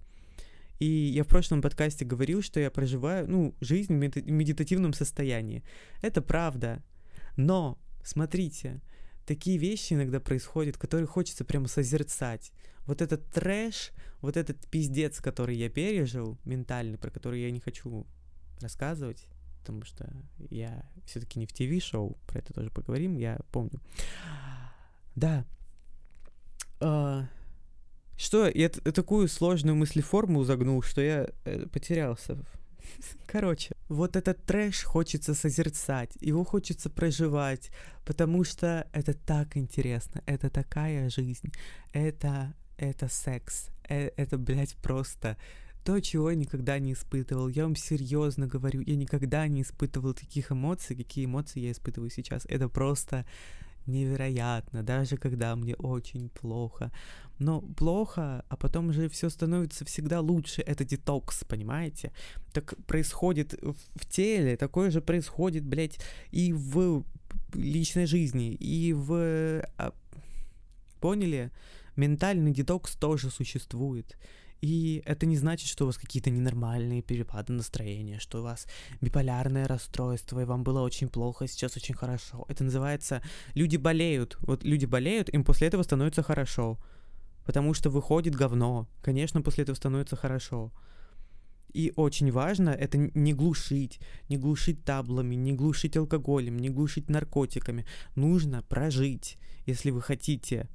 И 0.79 0.85
я 0.85 1.23
в 1.23 1.27
прошлом 1.27 1.61
подкасте 1.61 2.05
говорил, 2.05 2.41
что 2.41 2.59
я 2.59 2.69
проживаю, 2.69 3.29
ну, 3.29 3.55
жизнь 3.61 3.93
в 3.93 3.97
медитативном 3.97 4.93
состоянии. 4.93 5.63
Это 6.01 6.21
правда. 6.21 6.83
Но, 7.35 7.77
смотрите, 8.03 8.81
такие 9.25 9.57
вещи 9.57 9.93
иногда 9.93 10.19
происходят, 10.19 10.77
которые 10.77 11.07
хочется 11.07 11.45
прямо 11.45 11.67
созерцать. 11.67 12.51
Вот 12.85 13.01
этот 13.01 13.29
трэш, 13.31 13.91
вот 14.21 14.37
этот 14.37 14.57
пиздец, 14.69 15.19
который 15.19 15.57
я 15.57 15.69
пережил, 15.69 16.37
ментальный, 16.45 16.97
про 16.97 17.11
который 17.11 17.41
я 17.41 17.51
не 17.51 17.59
хочу 17.59 18.05
рассказывать, 18.61 19.27
потому 19.59 19.83
что 19.83 20.09
я 20.49 20.89
все-таки 21.05 21.39
не 21.39 21.45
в 21.45 21.53
ТВ-шоу, 21.53 22.17
про 22.27 22.39
это 22.39 22.53
тоже 22.53 22.71
поговорим, 22.71 23.17
я 23.17 23.39
помню. 23.51 23.81
Да. 25.15 25.45
Uh, 26.79 27.25
что, 28.17 28.49
я 28.49 28.69
такую 28.69 29.27
сложную 29.27 29.75
мыслеформу 29.75 30.43
загнул, 30.43 30.81
что 30.81 31.01
я 31.01 31.29
э, 31.45 31.67
потерялся. 31.67 32.37
Короче, 33.27 33.75
вот 33.89 34.15
этот 34.15 34.43
трэш 34.45 34.83
хочется 34.83 35.33
созерцать, 35.33 36.11
его 36.19 36.43
хочется 36.43 36.89
проживать, 36.89 37.71
потому 38.05 38.43
что 38.43 38.87
это 38.91 39.13
так 39.13 39.55
интересно, 39.55 40.23
это 40.25 40.49
такая 40.49 41.09
жизнь, 41.09 41.51
это, 41.93 42.53
это 42.77 43.07
секс, 43.07 43.69
э, 43.87 44.09
это, 44.17 44.37
блядь, 44.37 44.75
просто 44.77 45.37
то, 45.83 46.01
чего 46.01 46.31
я 46.31 46.35
никогда 46.35 46.79
не 46.79 46.91
испытывал. 46.91 47.47
Я 47.47 47.63
вам 47.63 47.77
серьезно 47.77 48.45
говорю, 48.45 48.81
я 48.81 48.97
никогда 48.97 49.47
не 49.47 49.61
испытывал 49.61 50.13
таких 50.13 50.51
эмоций, 50.51 50.97
какие 50.97 51.23
эмоции 51.23 51.61
я 51.61 51.71
испытываю 51.71 52.09
сейчас. 52.09 52.45
Это 52.49 52.67
просто 52.67 53.25
невероятно, 53.87 54.83
даже 54.83 55.17
когда 55.17 55.55
мне 55.55 55.75
очень 55.75 56.29
плохо. 56.29 56.91
Но 57.39 57.61
плохо, 57.61 58.43
а 58.49 58.57
потом 58.57 58.91
же 58.93 59.09
все 59.09 59.29
становится 59.29 59.85
всегда 59.85 60.21
лучше. 60.21 60.61
Это 60.61 60.83
детокс, 60.83 61.43
понимаете? 61.43 62.11
Так 62.51 62.75
происходит 62.85 63.53
в 63.61 64.05
теле, 64.09 64.57
такое 64.57 64.91
же 64.91 65.01
происходит, 65.01 65.63
блядь, 65.63 65.99
и 66.31 66.53
в 66.53 67.03
личной 67.53 68.05
жизни, 68.05 68.53
и 68.53 68.93
в... 68.93 69.63
А, 69.77 69.93
поняли? 70.99 71.51
Ментальный 71.95 72.51
детокс 72.51 72.95
тоже 72.95 73.29
существует. 73.29 74.17
И 74.61 75.03
это 75.05 75.25
не 75.25 75.37
значит, 75.37 75.69
что 75.69 75.83
у 75.83 75.87
вас 75.87 75.97
какие-то 75.97 76.29
ненормальные 76.29 77.01
перепады 77.01 77.53
настроения, 77.53 78.19
что 78.19 78.39
у 78.39 78.43
вас 78.43 78.67
биполярное 79.01 79.67
расстройство, 79.67 80.41
и 80.41 80.45
вам 80.45 80.63
было 80.63 80.81
очень 80.81 81.09
плохо, 81.09 81.47
сейчас 81.47 81.77
очень 81.77 81.95
хорошо. 81.95 82.45
Это 82.49 82.63
называется 82.63 83.21
«люди 83.55 83.77
болеют». 83.77 84.37
Вот 84.41 84.63
люди 84.63 84.85
болеют, 84.85 85.29
им 85.29 85.43
после 85.43 85.67
этого 85.67 85.83
становится 85.83 86.23
хорошо. 86.23 86.77
Потому 87.45 87.73
что 87.73 87.89
выходит 87.89 88.35
говно. 88.35 88.87
Конечно, 89.01 89.41
после 89.41 89.63
этого 89.63 89.75
становится 89.75 90.15
хорошо. 90.15 90.71
И 91.73 91.93
очень 91.95 92.31
важно 92.31 92.69
это 92.69 92.97
не 92.97 93.33
глушить, 93.33 93.99
не 94.29 94.37
глушить 94.37 94.83
таблами, 94.83 95.35
не 95.35 95.53
глушить 95.53 95.95
алкоголем, 95.95 96.57
не 96.57 96.69
глушить 96.69 97.09
наркотиками. 97.09 97.85
Нужно 98.15 98.63
прожить, 98.63 99.37
если 99.65 99.91
вы 99.91 100.01
хотите 100.01 100.67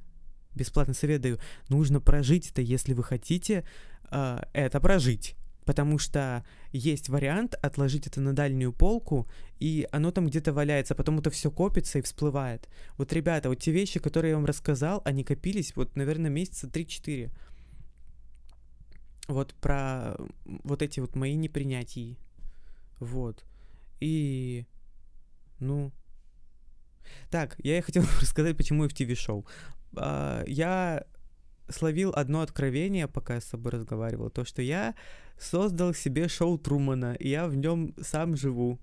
бесплатный 0.54 0.94
совет 0.94 1.21
даю, 1.21 1.38
нужно 1.68 2.00
прожить 2.00 2.50
это, 2.50 2.62
если 2.62 2.92
вы 2.94 3.02
хотите 3.02 3.64
э, 4.11 4.38
это 4.52 4.80
прожить. 4.80 5.37
Потому 5.64 5.99
что 5.99 6.44
есть 6.73 7.09
вариант 7.09 7.54
отложить 7.54 8.09
это 8.09 8.21
на 8.21 8.32
дальнюю 8.32 8.73
полку, 8.73 9.28
и 9.61 9.87
оно 9.92 10.11
там 10.11 10.26
где-то 10.26 10.52
валяется, 10.52 10.97
потом 10.97 11.21
это 11.21 11.30
все 11.30 11.52
копится 11.52 12.00
и 12.00 12.02
всплывает. 12.02 12.68
Вот, 12.99 13.12
ребята, 13.12 13.49
вот 13.49 13.61
те 13.61 13.71
вещи, 13.71 14.00
которые 14.00 14.30
я 14.30 14.37
вам 14.37 14.44
рассказал, 14.44 15.02
они 15.04 15.23
копились, 15.23 15.76
вот, 15.76 15.94
наверное, 15.94 16.30
месяца 16.30 16.66
3-4. 16.66 17.30
Вот 19.28 19.54
про 19.54 20.16
вот 20.44 20.82
эти 20.82 20.99
вот 20.99 21.15
мои 21.15 21.36
непринятия. 21.36 22.17
Вот. 22.99 23.45
И, 24.00 24.67
ну, 25.60 25.93
так, 27.30 27.56
я 27.62 27.82
хотел 27.82 28.02
рассказать, 28.21 28.56
почему 28.56 28.84
я 28.84 28.88
в 28.88 28.95
ТВ-шоу. 28.95 29.45
А, 29.45 29.81
я 29.95 31.05
словил 31.69 32.13
одно 32.15 32.41
откровение, 32.41 33.09
пока 33.09 33.35
я 33.35 33.41
с 33.41 33.45
собой 33.45 33.73
разговаривал, 33.73 34.31
то, 34.31 34.45
что 34.45 34.63
я 34.63 34.95
создал 35.39 35.95
себе 35.95 36.28
шоу 36.28 36.59
Трумана, 36.59 37.15
и 37.15 37.28
я 37.28 37.47
в 37.47 37.57
нем 37.57 37.95
сам 38.00 38.37
живу. 38.37 38.78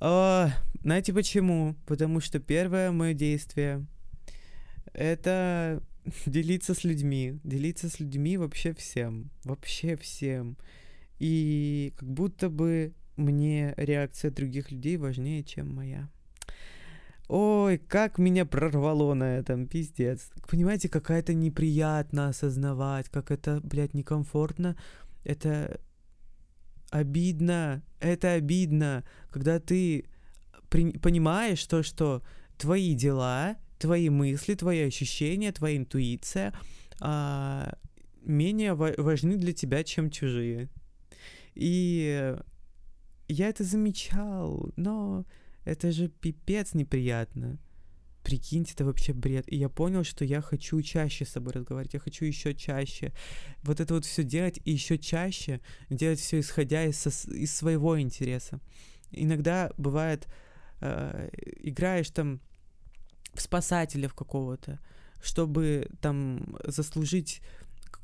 А, 0.00 0.50
знаете 0.82 1.12
почему? 1.12 1.76
Потому 1.86 2.20
что 2.20 2.38
первое 2.38 2.90
мое 2.90 3.14
действие 3.14 3.86
это 4.92 5.82
делиться 6.26 6.74
с 6.74 6.84
людьми, 6.84 7.38
делиться 7.44 7.88
с 7.88 8.00
людьми 8.00 8.36
вообще 8.36 8.74
всем, 8.74 9.30
вообще 9.44 9.96
всем. 9.96 10.56
И 11.18 11.94
как 11.96 12.08
будто 12.08 12.50
бы 12.50 12.92
мне 13.16 13.72
реакция 13.76 14.30
других 14.30 14.70
людей 14.70 14.96
важнее, 14.96 15.42
чем 15.42 15.74
моя. 15.74 16.10
Ой, 17.28 17.78
как 17.78 18.18
меня 18.18 18.46
прорвало 18.46 19.14
на 19.14 19.36
этом, 19.38 19.66
пиздец. 19.66 20.30
Понимаете, 20.48 20.88
какая-то 20.88 21.34
неприятно 21.34 22.28
осознавать, 22.28 23.08
как 23.08 23.30
это, 23.32 23.60
блядь, 23.64 23.94
некомфортно. 23.94 24.76
Это 25.24 25.80
обидно, 26.90 27.82
это 27.98 28.32
обидно, 28.34 29.04
когда 29.30 29.58
ты 29.58 30.06
при- 30.70 30.96
понимаешь 30.98 31.64
то, 31.66 31.82
что 31.82 32.22
твои 32.58 32.94
дела, 32.94 33.56
твои 33.78 34.08
мысли, 34.08 34.54
твои 34.54 34.82
ощущения, 34.82 35.50
твоя 35.52 35.76
интуиция 35.76 36.54
а, 37.00 37.76
менее 38.22 38.74
ва- 38.74 38.94
важны 38.98 39.36
для 39.36 39.52
тебя, 39.52 39.82
чем 39.82 40.10
чужие. 40.10 40.68
И 41.54 42.36
я 43.28 43.48
это 43.48 43.64
замечал, 43.64 44.70
но 44.76 45.24
это 45.66 45.92
же 45.92 46.08
пипец 46.08 46.74
неприятно. 46.74 47.58
Прикиньте, 48.22 48.72
это 48.74 48.84
вообще 48.84 49.12
бред. 49.12 49.44
И 49.52 49.56
я 49.56 49.68
понял, 49.68 50.04
что 50.04 50.24
я 50.24 50.40
хочу 50.40 50.80
чаще 50.82 51.24
с 51.24 51.30
собой 51.30 51.52
разговаривать, 51.52 51.94
я 51.94 52.00
хочу 52.00 52.24
еще 52.24 52.54
чаще. 52.54 53.12
Вот 53.62 53.80
это 53.80 53.94
вот 53.94 54.04
все 54.04 54.22
делать 54.22 54.60
и 54.64 54.72
еще 54.72 54.98
чаще 54.98 55.60
делать 55.90 56.20
все 56.20 56.40
исходя 56.40 56.84
из, 56.84 57.06
из 57.26 57.54
своего 57.54 58.00
интереса. 58.00 58.60
Иногда 59.10 59.70
бывает, 59.76 60.28
э, 60.80 61.30
играешь 61.60 62.10
там 62.10 62.40
в 63.34 63.40
спасателя 63.40 64.08
в 64.08 64.14
какого-то, 64.14 64.80
чтобы 65.20 65.88
там 66.00 66.56
заслужить 66.64 67.42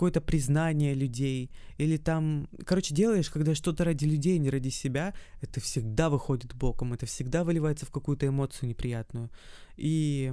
какое-то 0.03 0.21
признание 0.21 0.95
людей, 0.95 1.53
или 1.79 1.97
там, 1.97 2.49
короче, 2.67 2.93
делаешь, 2.93 3.31
когда 3.31 3.55
что-то 3.55 3.85
ради 3.85 4.05
людей, 4.05 4.37
не 4.38 4.51
ради 4.51 4.69
себя, 4.69 5.15
это 5.41 5.61
всегда 5.61 6.11
выходит 6.11 6.57
боком, 6.57 6.93
это 6.93 7.07
всегда 7.07 7.45
выливается 7.45 7.87
в 7.87 7.93
какую-то 7.93 8.27
эмоцию 8.27 8.69
неприятную. 8.69 9.31
И 9.77 10.33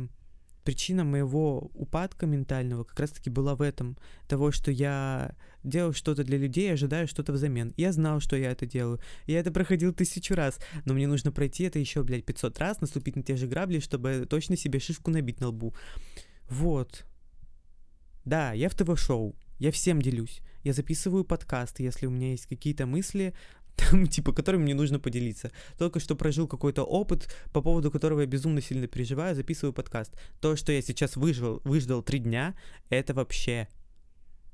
причина 0.63 1.03
моего 1.03 1.69
упадка 1.75 2.25
ментального 2.25 2.83
как 2.83 2.99
раз-таки 2.99 3.29
была 3.29 3.53
в 3.53 3.61
этом, 3.61 3.95
того, 4.27 4.51
что 4.51 4.71
я 4.71 5.35
делал 5.63 5.93
что-то 5.93 6.23
для 6.23 6.39
людей, 6.39 6.73
ожидаю 6.73 7.07
что-то 7.07 7.31
взамен. 7.31 7.71
Я 7.77 7.91
знал, 7.91 8.21
что 8.21 8.35
я 8.35 8.49
это 8.49 8.65
делаю. 8.65 8.99
Я 9.27 9.39
это 9.39 9.51
проходил 9.51 9.93
тысячу 9.93 10.33
раз, 10.33 10.57
но 10.85 10.95
мне 10.95 11.07
нужно 11.07 11.31
пройти 11.31 11.65
это 11.65 11.77
еще, 11.77 12.01
блядь, 12.01 12.25
500 12.25 12.57
раз, 12.57 12.81
наступить 12.81 13.15
на 13.15 13.21
те 13.21 13.35
же 13.35 13.45
грабли, 13.45 13.77
чтобы 13.77 14.25
точно 14.27 14.57
себе 14.57 14.79
шишку 14.79 15.11
набить 15.11 15.39
на 15.39 15.49
лбу. 15.49 15.75
Вот. 16.49 17.05
Да, 18.25 18.53
я 18.53 18.69
в 18.69 18.73
ТВ-шоу. 18.73 19.35
Я 19.59 19.71
всем 19.71 20.01
делюсь. 20.01 20.41
Я 20.63 20.73
записываю 20.73 21.23
подкаст, 21.23 21.79
если 21.79 22.05
у 22.05 22.09
меня 22.09 22.31
есть 22.31 22.47
какие-то 22.47 22.85
мысли, 22.85 23.33
там, 23.75 24.07
типа, 24.07 24.33
которыми 24.33 24.63
мне 24.63 24.73
нужно 24.73 24.99
поделиться. 24.99 25.51
Только 25.77 25.99
что 25.99 26.15
прожил 26.15 26.47
какой-то 26.47 26.83
опыт, 26.83 27.33
по 27.51 27.61
поводу 27.61 27.91
которого 27.91 28.21
я 28.21 28.25
безумно 28.25 28.61
сильно 28.61 28.87
переживаю, 28.87 29.35
записываю 29.35 29.73
подкаст. 29.73 30.17
То, 30.41 30.55
что 30.55 30.71
я 30.71 30.81
сейчас 30.81 31.15
выжил, 31.15 31.61
выждал 31.63 32.01
три 32.01 32.19
дня, 32.19 32.55
это 32.89 33.13
вообще 33.13 33.67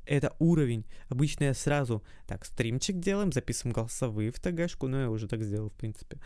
это 0.05 0.35
уровень. 0.39 0.85
Обычно 1.09 1.45
я 1.45 1.53
сразу, 1.53 2.03
так, 2.27 2.45
стримчик 2.45 2.99
делаем, 2.99 3.31
записываем 3.31 3.73
голосовые 3.73 4.31
в 4.31 4.39
ТГшку, 4.39 4.87
ну, 4.87 5.01
я 5.01 5.09
уже 5.09 5.27
так 5.27 5.43
сделал, 5.43 5.69
в 5.69 5.73
принципе. 5.73 6.19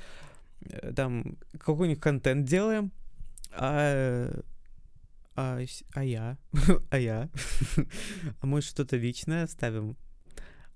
Э, 0.62 0.94
там 0.94 1.38
какой-нибудь 1.58 2.02
контент 2.02 2.46
делаем, 2.46 2.92
а 3.52 4.42
а, 5.40 5.60
а 5.94 6.04
я? 6.04 6.38
а 6.90 7.00
я? 7.00 7.30
а 8.42 8.46
может 8.46 8.70
что-то 8.70 8.98
личное 8.98 9.44
оставим? 9.44 9.96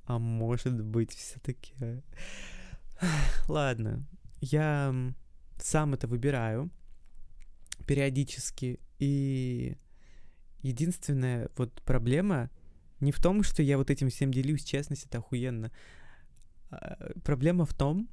А 0.06 0.20
может 0.20 0.82
быть 0.82 1.14
все-таки... 1.14 1.74
Ладно, 3.48 4.06
я 4.40 4.94
сам 5.60 5.94
это 5.94 6.08
выбираю 6.08 6.72
периодически. 7.86 8.80
И 9.00 9.78
единственная 10.62 11.50
вот 11.58 11.82
проблема 11.82 12.50
не 13.02 13.12
в 13.12 13.20
том, 13.20 13.44
что 13.44 13.62
я 13.62 13.78
вот 13.78 13.90
этим 13.90 14.10
всем 14.10 14.32
делюсь, 14.32 14.64
честность, 14.64 15.06
это 15.08 15.18
охуенно. 15.18 15.72
А, 16.70 17.12
проблема 17.24 17.66
в 17.66 17.74
том, 17.74 18.10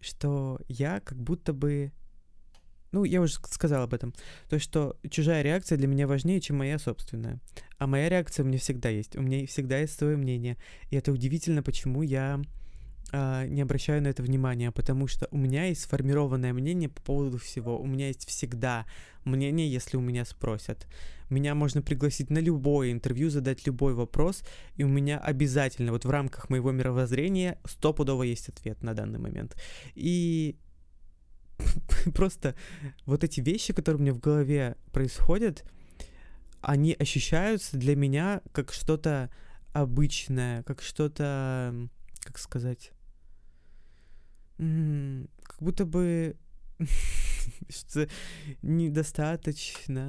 что 0.00 0.60
я 0.68 1.00
как 1.00 1.18
будто 1.18 1.54
бы... 1.54 1.92
Ну, 2.92 3.04
я 3.04 3.20
уже 3.20 3.34
сказал 3.50 3.82
об 3.82 3.94
этом. 3.94 4.14
То, 4.48 4.58
что 4.58 4.96
чужая 5.10 5.42
реакция 5.42 5.78
для 5.78 5.88
меня 5.88 6.06
важнее, 6.06 6.40
чем 6.40 6.58
моя 6.58 6.78
собственная. 6.78 7.40
А 7.78 7.86
моя 7.86 8.08
реакция 8.08 8.44
у 8.44 8.46
меня 8.46 8.58
всегда 8.58 8.90
есть. 8.90 9.16
У 9.16 9.22
меня 9.22 9.46
всегда 9.46 9.78
есть 9.78 9.98
свое 9.98 10.16
мнение. 10.16 10.56
И 10.90 10.96
это 10.96 11.10
удивительно, 11.10 11.62
почему 11.62 12.02
я 12.02 12.40
а, 13.14 13.46
не 13.46 13.60
обращаю 13.60 14.02
на 14.02 14.08
это 14.08 14.22
внимания, 14.22 14.70
потому 14.70 15.06
что 15.06 15.28
у 15.30 15.36
меня 15.36 15.66
есть 15.66 15.82
сформированное 15.82 16.54
мнение 16.54 16.88
по 16.88 17.02
поводу 17.02 17.38
всего. 17.38 17.78
У 17.78 17.86
меня 17.86 18.08
есть 18.08 18.26
всегда 18.26 18.86
мнение, 19.24 19.70
если 19.70 19.98
у 19.98 20.00
меня 20.00 20.24
спросят. 20.24 20.86
Меня 21.28 21.54
можно 21.54 21.82
пригласить 21.82 22.30
на 22.30 22.38
любое 22.38 22.90
интервью, 22.90 23.28
задать 23.28 23.66
любой 23.66 23.94
вопрос, 23.94 24.42
и 24.76 24.84
у 24.84 24.88
меня 24.88 25.18
обязательно, 25.18 25.92
вот 25.92 26.04
в 26.04 26.10
рамках 26.10 26.50
моего 26.50 26.72
мировоззрения, 26.72 27.58
стопудово 27.64 28.22
есть 28.22 28.48
ответ 28.48 28.82
на 28.82 28.94
данный 28.94 29.18
момент. 29.18 29.56
И 29.94 30.56
просто 32.14 32.54
вот 33.06 33.24
эти 33.24 33.40
вещи, 33.40 33.72
которые 33.72 33.98
у 33.98 34.02
меня 34.02 34.12
в 34.12 34.20
голове 34.20 34.76
происходят, 34.92 35.64
они 36.60 36.94
ощущаются 36.98 37.76
для 37.76 37.96
меня 37.96 38.40
как 38.52 38.72
что-то 38.72 39.30
обычное, 39.72 40.62
как 40.62 40.82
что-то, 40.82 41.88
как 42.20 42.38
сказать, 42.38 42.92
как 44.58 45.60
будто 45.60 45.84
бы 45.84 46.36
недостаточно 48.62 50.08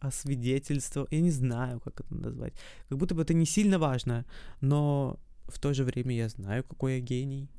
освидетельство, 0.00 1.08
я 1.10 1.20
не 1.20 1.30
знаю, 1.30 1.80
как 1.80 2.00
это 2.00 2.14
назвать. 2.14 2.54
Как 2.88 2.98
будто 2.98 3.14
бы 3.14 3.22
это 3.22 3.34
не 3.34 3.46
сильно 3.46 3.78
важно, 3.78 4.26
но 4.60 5.18
в 5.46 5.58
то 5.58 5.72
же 5.74 5.84
время 5.84 6.14
я 6.14 6.28
знаю, 6.28 6.64
какой 6.64 6.96
я 6.96 7.00
гений, 7.00 7.50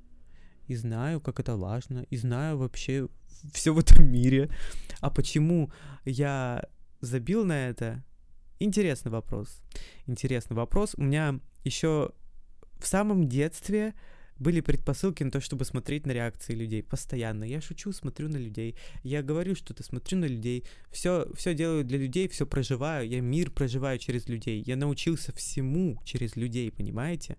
и 0.69 0.75
знаю, 0.75 1.19
как 1.19 1.39
это 1.39 1.57
важно, 1.57 2.05
и 2.11 2.17
знаю 2.17 2.57
вообще 2.57 3.09
все 3.51 3.73
в 3.73 3.79
этом 3.79 4.05
мире. 4.05 4.49
А 5.01 5.09
почему 5.09 5.71
я 6.05 6.63
забил 7.01 7.43
на 7.43 7.69
это? 7.69 8.03
Интересный 8.59 9.11
вопрос. 9.11 9.61
Интересный 10.07 10.55
вопрос. 10.55 10.93
У 10.97 11.01
меня 11.01 11.39
еще 11.63 12.11
в 12.79 12.87
самом 12.87 13.27
детстве 13.27 13.93
были 14.37 14.61
предпосылки 14.61 15.23
на 15.23 15.31
то, 15.31 15.41
чтобы 15.41 15.65
смотреть 15.65 16.05
на 16.05 16.11
реакции 16.11 16.53
людей 16.53 16.83
постоянно. 16.83 17.43
Я 17.43 17.61
шучу, 17.61 17.91
смотрю 17.91 18.29
на 18.29 18.37
людей. 18.37 18.75
Я 19.03 19.23
говорю 19.23 19.55
что-то, 19.55 19.83
смотрю 19.83 20.19
на 20.19 20.25
людей. 20.25 20.65
Все, 20.91 21.25
все 21.33 21.55
делаю 21.55 21.83
для 21.83 21.97
людей, 21.97 22.27
все 22.27 22.45
проживаю. 22.45 23.07
Я 23.09 23.21
мир 23.21 23.49
проживаю 23.49 23.97
через 23.97 24.29
людей. 24.29 24.63
Я 24.65 24.75
научился 24.75 25.33
всему 25.33 25.99
через 26.05 26.35
людей, 26.35 26.71
понимаете? 26.71 27.37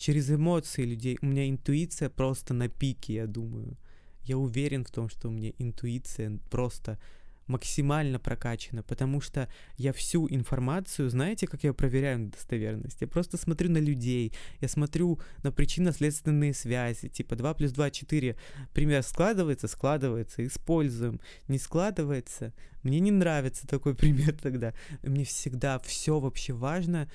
Через 0.00 0.30
эмоции 0.30 0.86
людей. 0.86 1.18
У 1.20 1.26
меня 1.26 1.46
интуиция 1.46 2.08
просто 2.08 2.54
на 2.54 2.70
пике, 2.70 3.14
я 3.14 3.26
думаю. 3.26 3.76
Я 4.22 4.38
уверен 4.38 4.82
в 4.82 4.90
том, 4.90 5.10
что 5.10 5.28
у 5.28 5.30
меня 5.30 5.52
интуиция 5.58 6.38
просто 6.50 6.98
максимально 7.46 8.18
прокачана, 8.18 8.82
потому 8.82 9.20
что 9.20 9.46
я 9.76 9.92
всю 9.92 10.26
информацию, 10.30 11.10
знаете, 11.10 11.46
как 11.46 11.64
я 11.64 11.74
проверяю 11.74 12.18
на 12.20 12.30
достоверность? 12.30 13.02
Я 13.02 13.08
просто 13.08 13.36
смотрю 13.36 13.70
на 13.70 13.76
людей, 13.76 14.32
я 14.60 14.68
смотрю 14.68 15.20
на 15.42 15.52
причинно-следственные 15.52 16.54
связи, 16.54 17.10
типа 17.10 17.36
2 17.36 17.52
плюс 17.52 17.72
2, 17.72 17.90
4, 17.90 18.36
пример 18.72 19.02
складывается, 19.02 19.68
складывается, 19.68 20.46
используем, 20.46 21.20
не 21.46 21.58
складывается, 21.58 22.54
мне 22.82 23.00
не 23.00 23.10
нравится 23.10 23.66
такой 23.66 23.94
пример 24.02 24.34
тогда, 24.40 24.72
мне 25.02 25.24
всегда 25.24 25.78
все 25.80 26.18
вообще 26.18 26.54
важно, 26.54 27.10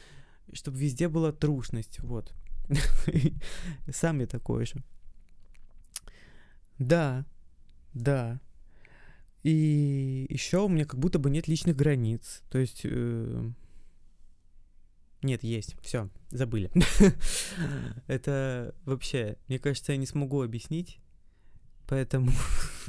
чтобы 0.53 0.77
везде 0.77 1.07
была 1.07 1.31
трушность, 1.31 1.99
вот. 2.01 2.35
Сам 3.91 4.19
я 4.19 4.27
такой 4.27 4.65
же. 4.65 4.83
Да, 6.77 7.25
да, 7.93 8.39
и 9.45 10.25
еще 10.29 10.65
у 10.65 10.67
меня 10.67 10.85
как 10.85 10.99
будто 10.99 11.19
бы 11.19 11.29
нет 11.29 11.47
личных 11.47 11.75
границ. 11.75 12.41
То 12.49 12.57
есть... 12.57 12.81
Э... 12.83 13.51
Нет, 15.21 15.43
есть. 15.43 15.75
Все, 15.83 16.09
забыли. 16.31 16.71
Это 18.07 18.73
вообще, 18.85 19.37
мне 19.47 19.59
кажется, 19.59 19.91
я 19.91 19.99
не 19.99 20.07
смогу 20.07 20.41
объяснить. 20.41 20.99
Поэтому 21.85 22.31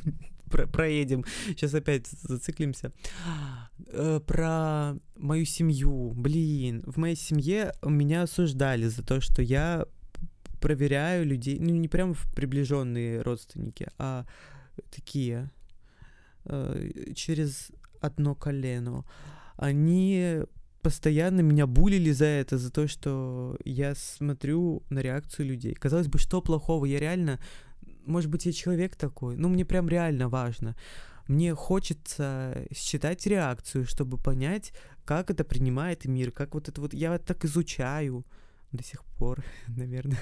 про 0.51 0.67
проедем. 0.67 1.27
Сейчас 1.49 1.75
опять 1.75 2.07
зациклимся. 2.07 2.91
Э, 3.89 4.21
про 4.27 4.95
мою 5.17 5.45
семью. 5.45 6.12
Блин, 6.12 6.83
в 6.87 6.99
моей 6.99 7.17
семье 7.17 7.73
меня 7.85 8.23
осуждали 8.23 8.87
за 8.87 9.03
то, 9.03 9.21
что 9.21 9.43
я 9.43 9.87
проверяю 10.61 11.27
людей, 11.27 11.59
ну 11.61 11.75
не 11.75 11.89
прям 11.89 12.15
приближенные 12.35 13.23
родственники, 13.23 13.89
а 13.99 14.27
такие 14.91 15.51
Э, 16.49 16.91
через 17.15 17.73
одно 18.01 18.35
колено. 18.35 19.05
Они 19.57 20.43
постоянно 20.83 21.41
меня 21.41 21.67
булили 21.67 22.12
за 22.12 22.27
это, 22.27 22.59
за 22.59 22.71
то, 22.71 22.87
что 22.87 23.57
я 23.65 23.95
смотрю 23.97 24.83
на 24.89 25.01
реакцию 25.01 25.47
людей. 25.47 25.75
Казалось 25.75 26.07
бы, 26.07 26.19
что 26.19 26.41
плохого? 26.41 26.85
Я 26.85 27.01
реально, 27.01 27.41
может 28.07 28.31
быть, 28.31 28.47
я 28.47 28.53
человек 28.53 28.95
такой, 28.95 29.37
ну, 29.37 29.49
мне 29.49 29.65
прям 29.65 29.89
реально 29.89 30.29
важно. 30.29 30.77
Мне 31.29 31.55
хочется 31.55 32.67
считать 32.73 33.27
реакцию, 33.27 33.85
чтобы 33.85 34.17
понять, 34.17 34.73
как 35.05 35.31
это 35.31 35.45
принимает 35.45 36.05
мир, 36.05 36.31
как 36.31 36.55
вот 36.55 36.69
это 36.69 36.81
вот, 36.81 36.95
я 36.95 37.19
так 37.19 37.45
изучаю 37.45 38.25
до 38.73 38.85
сих 38.85 39.05
пор, 39.05 39.45
наверное. 39.69 40.21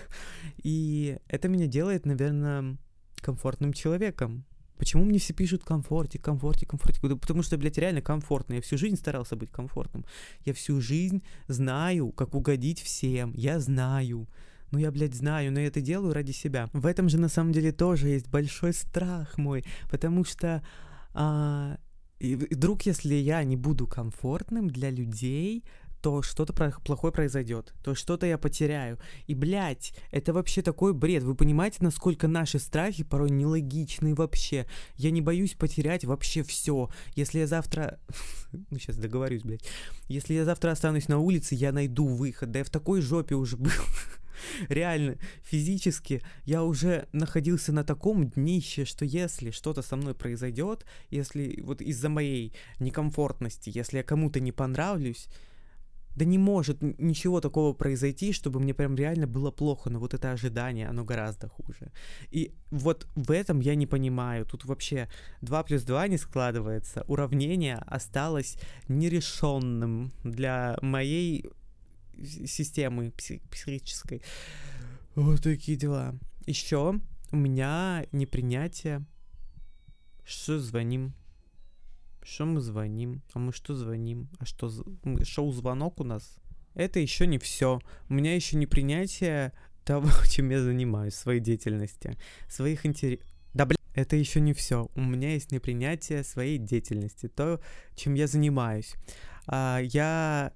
И 0.62 1.18
это 1.28 1.48
меня 1.48 1.66
делает, 1.66 2.06
наверное, 2.06 2.76
комфортным 3.16 3.72
человеком. 3.72 4.44
Почему 4.76 5.04
мне 5.04 5.18
все 5.18 5.32
пишут 5.32 5.64
комфорте, 5.64 6.18
комфорте, 6.18 6.66
комфорте? 6.66 7.00
Потому 7.00 7.42
что, 7.42 7.56
блядь, 7.56 7.78
реально 7.78 8.02
комфортно. 8.02 8.54
Я 8.54 8.60
всю 8.60 8.76
жизнь 8.76 8.96
старался 8.96 9.36
быть 9.36 9.50
комфортным. 9.50 10.04
Я 10.44 10.52
всю 10.52 10.80
жизнь 10.80 11.22
знаю, 11.46 12.10
как 12.12 12.34
угодить 12.34 12.80
всем. 12.80 13.32
Я 13.34 13.60
знаю. 13.60 14.26
Ну, 14.72 14.78
я, 14.78 14.90
блядь, 14.90 15.14
знаю, 15.14 15.52
но 15.52 15.60
я 15.60 15.68
это 15.68 15.80
делаю 15.80 16.12
ради 16.12 16.32
себя. 16.32 16.68
В 16.72 16.86
этом 16.86 17.08
же, 17.08 17.18
на 17.18 17.28
самом 17.28 17.52
деле, 17.52 17.70
тоже 17.70 18.08
есть 18.08 18.28
большой 18.28 18.72
страх 18.72 19.38
мой. 19.38 19.64
Потому 19.90 20.24
что... 20.24 20.62
А, 21.14 21.78
и 22.18 22.36
вдруг, 22.36 22.82
если 22.82 23.14
я 23.14 23.42
не 23.44 23.56
буду 23.56 23.86
комфортным 23.86 24.68
для 24.68 24.90
людей, 24.90 25.64
то 26.04 26.20
что-то 26.20 26.52
плохое 26.84 27.14
произойдет, 27.14 27.72
то 27.82 27.94
что-то 27.94 28.26
я 28.26 28.36
потеряю. 28.36 28.98
И, 29.26 29.34
блядь, 29.34 29.94
это 30.10 30.34
вообще 30.34 30.60
такой 30.60 30.92
бред. 30.92 31.22
Вы 31.22 31.34
понимаете, 31.34 31.78
насколько 31.80 32.28
наши 32.28 32.58
страхи 32.58 33.04
порой 33.04 33.30
нелогичны 33.30 34.14
вообще? 34.14 34.66
Я 34.96 35.10
не 35.10 35.22
боюсь 35.22 35.54
потерять 35.54 36.04
вообще 36.04 36.42
все. 36.42 36.90
Если 37.16 37.38
я 37.38 37.46
завтра... 37.46 37.98
ну, 38.52 38.78
сейчас 38.78 38.98
договорюсь, 38.98 39.44
блядь. 39.44 39.64
Если 40.06 40.34
я 40.34 40.44
завтра 40.44 40.72
останусь 40.72 41.08
на 41.08 41.18
улице, 41.18 41.54
я 41.54 41.72
найду 41.72 42.06
выход. 42.06 42.50
Да 42.50 42.58
я 42.58 42.64
в 42.66 42.70
такой 42.70 43.00
жопе 43.00 43.34
уже 43.34 43.56
был. 43.56 43.70
Реально, 44.68 45.16
физически 45.42 46.22
я 46.44 46.62
уже 46.62 47.08
находился 47.12 47.72
на 47.72 47.84
таком 47.84 48.28
днище, 48.28 48.84
что 48.84 49.04
если 49.04 49.50
что-то 49.50 49.82
со 49.82 49.96
мной 49.96 50.14
произойдет, 50.14 50.84
если 51.10 51.60
вот 51.62 51.80
из-за 51.80 52.08
моей 52.08 52.54
некомфортности, 52.80 53.70
если 53.74 53.98
я 53.98 54.02
кому-то 54.02 54.40
не 54.40 54.52
понравлюсь, 54.52 55.28
да 56.16 56.24
не 56.24 56.38
может 56.38 56.80
ничего 56.80 57.40
такого 57.40 57.72
произойти, 57.72 58.32
чтобы 58.32 58.60
мне 58.60 58.72
прям 58.72 58.94
реально 58.94 59.26
было 59.26 59.50
плохо, 59.50 59.90
но 59.90 59.98
вот 59.98 60.14
это 60.14 60.30
ожидание, 60.32 60.88
оно 60.88 61.04
гораздо 61.04 61.48
хуже. 61.48 61.90
И 62.30 62.52
вот 62.70 63.06
в 63.16 63.30
этом 63.30 63.60
я 63.60 63.74
не 63.74 63.86
понимаю. 63.86 64.46
Тут 64.46 64.64
вообще 64.64 65.08
2 65.42 65.62
плюс 65.64 65.82
2 65.82 66.08
не 66.08 66.18
складывается. 66.18 67.04
Уравнение 67.08 67.76
осталось 67.86 68.56
нерешенным 68.88 70.12
для 70.22 70.78
моей 70.82 71.46
системы 72.22 73.12
психической. 73.12 74.22
Вот 75.14 75.42
такие 75.42 75.76
дела. 75.76 76.14
Еще 76.46 77.00
у 77.30 77.36
меня 77.36 78.06
непринятие. 78.12 79.04
Что 80.24 80.58
звоним? 80.58 81.14
Что 82.22 82.46
мы 82.46 82.60
звоним? 82.60 83.22
А 83.32 83.38
мы 83.38 83.52
что 83.52 83.74
звоним? 83.74 84.28
А 84.38 84.46
что, 84.46 84.72
шоу-звонок 85.22 86.00
у 86.00 86.04
нас? 86.04 86.36
Это 86.74 86.98
еще 86.98 87.26
не 87.26 87.38
все. 87.38 87.80
У 88.08 88.14
меня 88.14 88.34
еще 88.34 88.56
не 88.56 88.66
принятие 88.66 89.52
того, 89.84 90.08
чем 90.28 90.50
я 90.50 90.62
занимаюсь, 90.62 91.14
своей 91.14 91.40
деятельности, 91.40 92.18
своих 92.48 92.86
интересов. 92.86 93.26
Да, 93.52 93.66
блин, 93.66 93.78
это 93.94 94.16
еще 94.16 94.40
не 94.40 94.52
все. 94.52 94.90
У 94.94 95.00
меня 95.00 95.32
есть 95.32 95.52
непринятие 95.52 96.24
своей 96.24 96.58
деятельности, 96.58 97.28
то, 97.28 97.60
чем 97.94 98.14
я 98.14 98.26
занимаюсь. 98.26 98.94
А, 99.46 99.80
я 99.80 100.52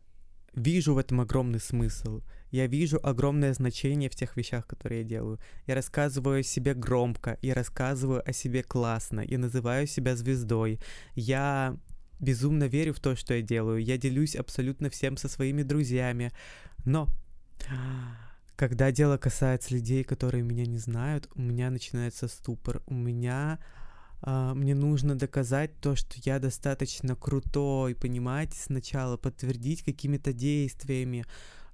вижу 0.54 0.94
в 0.94 0.98
этом 0.98 1.20
огромный 1.20 1.60
смысл. 1.60 2.22
Я 2.50 2.66
вижу 2.66 2.98
огромное 3.02 3.52
значение 3.52 4.08
в 4.08 4.14
тех 4.14 4.36
вещах, 4.36 4.66
которые 4.66 5.02
я 5.02 5.08
делаю. 5.08 5.38
Я 5.66 5.74
рассказываю 5.74 6.40
о 6.40 6.42
себе 6.42 6.74
громко, 6.74 7.38
я 7.42 7.54
рассказываю 7.54 8.22
о 8.26 8.32
себе 8.32 8.62
классно, 8.62 9.20
я 9.20 9.38
называю 9.38 9.86
себя 9.86 10.16
звездой. 10.16 10.80
Я 11.14 11.76
безумно 12.20 12.64
верю 12.64 12.94
в 12.94 13.00
то, 13.00 13.16
что 13.16 13.34
я 13.34 13.42
делаю. 13.42 13.82
Я 13.82 13.98
делюсь 13.98 14.34
абсолютно 14.34 14.90
всем 14.90 15.16
со 15.16 15.28
своими 15.28 15.62
друзьями. 15.62 16.32
Но 16.84 17.08
когда 18.56 18.90
дело 18.90 19.18
касается 19.18 19.74
людей, 19.74 20.02
которые 20.02 20.42
меня 20.42 20.66
не 20.66 20.78
знают, 20.78 21.28
у 21.34 21.40
меня 21.42 21.70
начинается 21.70 22.28
ступор. 22.28 22.82
У 22.86 22.94
меня 22.94 23.58
мне 24.22 24.74
нужно 24.74 25.14
доказать 25.14 25.78
то, 25.80 25.94
что 25.94 26.16
я 26.24 26.38
достаточно 26.38 27.14
крутой, 27.14 27.94
понимаете, 27.94 28.58
сначала 28.58 29.16
подтвердить 29.16 29.82
какими-то 29.82 30.32
действиями. 30.32 31.24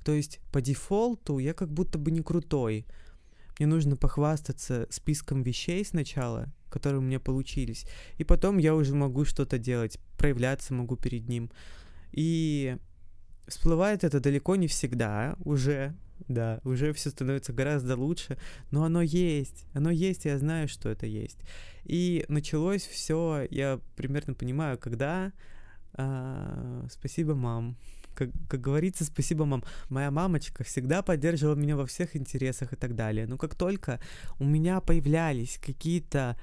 То 0.05 0.13
есть 0.13 0.41
по 0.53 0.61
дефолту 0.61 1.39
я 1.39 1.55
как 1.55 1.73
будто 1.73 1.99
бы 1.99 2.11
не 2.11 2.21
крутой. 2.21 2.87
Мне 3.59 3.67
нужно 3.67 3.97
похвастаться 3.97 4.87
списком 4.91 5.43
вещей 5.43 5.85
сначала, 5.85 6.53
которые 6.69 6.99
у 6.99 7.03
меня 7.03 7.21
получились, 7.21 7.87
и 8.19 8.25
потом 8.25 8.59
я 8.59 8.75
уже 8.75 8.95
могу 8.95 9.25
что-то 9.25 9.59
делать, 9.59 9.99
проявляться 10.19 10.75
могу 10.75 10.97
перед 10.97 11.29
ним. 11.29 11.51
И 12.11 12.77
всплывает 13.47 14.05
это 14.05 14.21
далеко 14.21 14.57
не 14.57 14.67
всегда 14.67 15.37
уже, 15.39 15.95
да, 16.29 16.61
уже 16.65 16.93
все 16.93 17.11
становится 17.11 17.53
гораздо 17.53 17.97
лучше, 17.97 18.39
но 18.71 18.85
оно 18.85 19.03
есть, 19.03 19.67
оно 19.73 19.91
есть, 19.91 20.25
я 20.25 20.39
знаю, 20.39 20.69
что 20.69 20.89
это 20.89 21.07
есть. 21.07 21.39
И 21.85 22.25
началось 22.29 22.87
все, 22.87 23.47
я 23.51 23.81
примерно 23.97 24.35
понимаю, 24.35 24.79
когда. 24.79 25.33
А, 25.95 26.87
спасибо, 26.91 27.35
мам. 27.35 27.77
Как, 28.15 28.31
как 28.49 28.61
говорится, 28.61 29.05
спасибо, 29.05 29.45
мам. 29.45 29.65
Моя 29.89 30.11
мамочка 30.11 30.65
всегда 30.65 31.03
поддерживала 31.03 31.57
меня 31.57 31.77
во 31.77 31.87
всех 31.87 32.17
интересах 32.17 32.73
и 32.73 32.77
так 32.77 32.95
далее. 32.95 33.27
Но 33.27 33.37
как 33.37 33.55
только 33.55 34.01
у 34.39 34.45
меня 34.45 34.81
появлялись 34.81 35.59
какие-то 35.59 36.37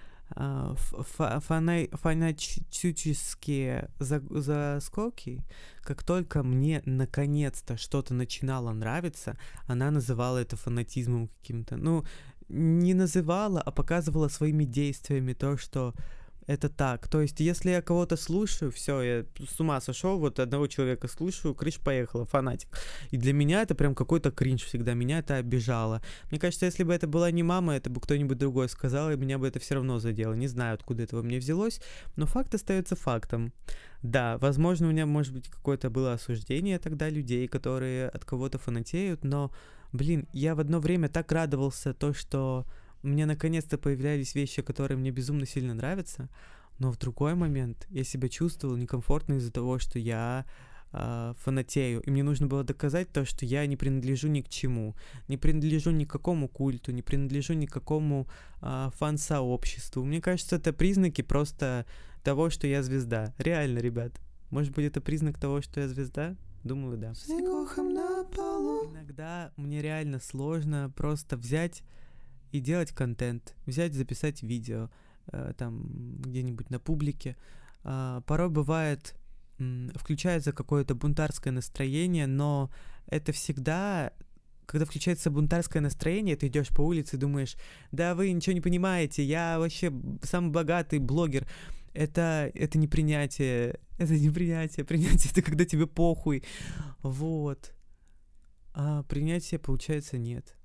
фанатические 1.93 3.89
заскоки, 3.99 5.43
как 5.81 6.03
только 6.03 6.43
мне 6.43 6.81
наконец-то 6.85 7.77
что-то 7.77 8.13
начинало 8.13 8.71
нравиться, 8.71 9.37
она 9.67 9.91
называла 9.91 10.37
это 10.37 10.55
фанатизмом 10.55 11.27
каким-то. 11.27 11.77
Ну, 11.77 12.05
не 12.49 12.93
называла, 12.93 13.61
а 13.61 13.71
показывала 13.71 14.27
своими 14.27 14.65
действиями 14.65 15.33
то, 15.33 15.57
что 15.57 15.93
это 16.47 16.69
так. 16.69 17.07
То 17.07 17.21
есть, 17.21 17.39
если 17.39 17.71
я 17.71 17.81
кого-то 17.81 18.17
слушаю, 18.17 18.71
все, 18.71 19.01
я 19.01 19.25
с 19.47 19.59
ума 19.59 19.79
сошел, 19.81 20.19
вот 20.19 20.39
одного 20.39 20.67
человека 20.67 21.07
слушаю, 21.07 21.55
крыш 21.55 21.79
поехала, 21.79 22.25
фанатик. 22.25 22.69
И 23.11 23.17
для 23.17 23.33
меня 23.33 23.61
это 23.61 23.75
прям 23.75 23.95
какой-то 23.95 24.31
кринж 24.31 24.63
всегда, 24.63 24.93
меня 24.93 25.19
это 25.19 25.35
обижало. 25.35 26.01
Мне 26.29 26.39
кажется, 26.39 26.65
если 26.65 26.83
бы 26.83 26.93
это 26.93 27.07
была 27.07 27.31
не 27.31 27.43
мама, 27.43 27.75
это 27.75 27.89
бы 27.89 28.01
кто-нибудь 28.01 28.37
другой 28.37 28.69
сказал, 28.69 29.11
и 29.11 29.17
меня 29.17 29.37
бы 29.37 29.47
это 29.47 29.59
все 29.59 29.75
равно 29.75 29.99
задело. 29.99 30.33
Не 30.33 30.47
знаю, 30.47 30.75
откуда 30.75 31.03
это 31.03 31.15
во 31.15 31.23
мне 31.23 31.39
взялось, 31.39 31.81
но 32.15 32.25
факт 32.25 32.53
остается 32.55 32.95
фактом. 32.95 33.53
Да, 34.01 34.37
возможно, 34.39 34.87
у 34.87 34.91
меня, 34.91 35.05
может 35.05 35.33
быть, 35.33 35.47
какое-то 35.47 35.89
было 35.89 36.13
осуждение 36.13 36.79
тогда 36.79 37.07
людей, 37.09 37.47
которые 37.47 38.09
от 38.09 38.25
кого-то 38.25 38.57
фанатеют, 38.57 39.23
но, 39.23 39.51
блин, 39.91 40.27
я 40.33 40.55
в 40.55 40.59
одно 40.59 40.79
время 40.79 41.07
так 41.07 41.31
радовался 41.31 41.93
то, 41.93 42.13
что 42.13 42.65
мне 43.03 43.25
наконец-то 43.25 43.77
появлялись 43.77 44.35
вещи, 44.35 44.61
которые 44.61 44.97
мне 44.97 45.11
безумно 45.11 45.45
сильно 45.45 45.73
нравятся, 45.73 46.29
но 46.79 46.91
в 46.91 46.97
другой 46.97 47.35
момент 47.35 47.87
я 47.89 48.03
себя 48.03 48.29
чувствовал 48.29 48.75
некомфортно 48.75 49.35
из-за 49.35 49.51
того, 49.51 49.79
что 49.79 49.99
я 49.99 50.45
э, 50.91 51.33
фанатею, 51.37 52.01
и 52.01 52.09
мне 52.09 52.23
нужно 52.23 52.47
было 52.47 52.63
доказать 52.63 53.11
то, 53.11 53.25
что 53.25 53.45
я 53.45 53.65
не 53.65 53.77
принадлежу 53.77 54.27
ни 54.27 54.41
к 54.41 54.49
чему, 54.49 54.95
не 55.27 55.37
принадлежу 55.37 55.91
ни 55.91 56.05
к 56.05 56.11
какому 56.11 56.47
культу, 56.47 56.91
не 56.91 57.01
принадлежу 57.01 57.53
ни 57.53 57.65
к 57.65 57.71
какому 57.71 58.27
э, 58.61 58.89
фан-сообществу. 58.95 60.03
Мне 60.03 60.21
кажется, 60.21 60.55
это 60.55 60.73
признаки 60.73 61.21
просто 61.21 61.85
того, 62.23 62.49
что 62.49 62.67
я 62.67 62.83
звезда. 62.83 63.33
Реально, 63.37 63.79
ребят. 63.79 64.13
Может 64.49 64.73
быть, 64.73 64.85
это 64.85 65.01
признак 65.01 65.39
того, 65.39 65.61
что 65.61 65.79
я 65.81 65.87
звезда? 65.87 66.35
Думаю, 66.63 66.97
да. 66.97 67.13
Иногда 68.91 69.51
мне 69.55 69.81
реально 69.81 70.19
сложно 70.19 70.91
просто 70.95 71.37
взять 71.37 71.83
и 72.51 72.59
делать 72.59 72.91
контент, 72.91 73.55
взять, 73.65 73.93
записать 73.93 74.43
видео 74.43 74.89
э, 75.31 75.53
там 75.57 76.17
где-нибудь 76.21 76.69
на 76.69 76.79
публике. 76.79 77.37
Э, 77.83 78.21
порой 78.25 78.49
бывает, 78.49 79.15
э, 79.59 79.89
включается 79.95 80.51
какое-то 80.51 80.95
бунтарское 80.95 81.53
настроение, 81.53 82.27
но 82.27 82.69
это 83.07 83.31
всегда 83.31 84.13
когда 84.65 84.85
включается 84.85 85.29
бунтарское 85.29 85.81
настроение, 85.81 86.37
ты 86.37 86.47
идешь 86.47 86.69
по 86.69 86.79
улице 86.81 87.17
и 87.17 87.19
думаешь, 87.19 87.57
да 87.91 88.15
вы 88.15 88.31
ничего 88.31 88.53
не 88.53 88.61
понимаете, 88.61 89.21
я 89.21 89.59
вообще 89.59 89.91
самый 90.23 90.51
богатый 90.51 90.99
блогер. 90.99 91.45
Это, 91.93 92.49
это 92.53 92.77
не 92.77 92.87
принятие, 92.87 93.81
это 93.97 94.17
не 94.17 94.29
принятие, 94.29 94.85
принятие 94.85 95.29
это 95.29 95.41
когда 95.41 95.65
тебе 95.65 95.87
похуй, 95.87 96.43
вот. 97.01 97.73
А 98.73 99.03
принятия, 99.03 99.59
получается, 99.59 100.17
нет. 100.17 100.55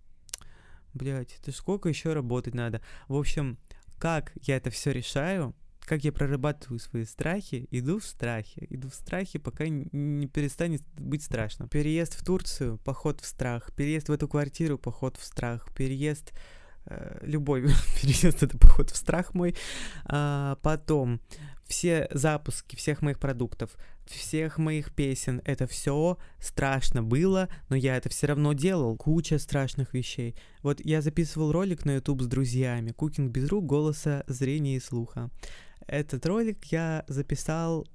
Блять, 0.97 1.39
это 1.41 1.53
сколько 1.53 1.89
еще 1.89 2.13
работать 2.13 2.55
надо? 2.55 2.81
В 3.09 3.17
общем, 3.17 3.59
как 3.99 4.33
я 4.43 4.57
это 4.57 4.71
все 4.71 4.93
решаю, 4.93 5.55
как 5.81 6.05
я 6.05 6.13
прорабатываю 6.13 6.79
свои 6.81 7.05
страхи, 7.05 7.69
иду 7.71 8.01
в 8.01 8.05
страхе, 8.05 8.67
иду 8.71 8.89
в 8.89 8.95
страхе, 8.95 9.39
пока 9.39 9.69
не 9.69 10.27
перестанет 10.27 10.83
быть 10.97 11.23
страшно. 11.23 11.69
Переезд 11.69 12.15
в 12.15 12.25
Турцию, 12.25 12.79
поход 12.79 13.21
в 13.21 13.27
страх, 13.27 13.73
переезд 13.75 14.09
в 14.09 14.13
эту 14.13 14.27
квартиру, 14.27 14.79
поход 14.79 15.17
в 15.17 15.25
страх, 15.25 15.73
переезд 15.75 16.33
Э, 16.87 17.19
любой 17.23 17.63
переезд 18.01 18.43
это 18.43 18.57
поход 18.59 18.91
в 18.91 18.97
страх 18.97 19.35
мой. 19.35 19.55
А, 20.05 20.57
потом 20.63 21.21
все 21.67 22.09
запуски 22.11 22.77
всех 22.77 23.03
моих 23.03 23.19
продуктов, 23.19 23.77
всех 24.07 24.59
моих 24.59 24.95
песен, 24.95 25.43
это 25.45 25.67
все 25.67 26.19
страшно 26.39 27.03
было, 27.03 27.49
но 27.69 27.77
я 27.77 27.97
это 27.97 28.09
все 28.09 28.29
равно 28.29 28.53
делал. 28.53 28.97
Куча 28.97 29.39
страшных 29.39 29.95
вещей. 29.95 30.37
Вот 30.63 30.81
я 30.85 31.03
записывал 31.03 31.53
ролик 31.53 31.85
на 31.85 31.97
YouTube 31.97 32.23
с 32.23 32.27
друзьями. 32.27 32.93
Кукинг 32.93 33.33
без 33.33 33.49
рук, 33.49 33.67
голоса, 33.67 34.25
зрения 34.27 34.77
и 34.77 34.81
слуха. 34.81 35.31
Этот 35.87 36.25
ролик 36.27 36.65
я 36.67 37.05
записал 37.09 37.87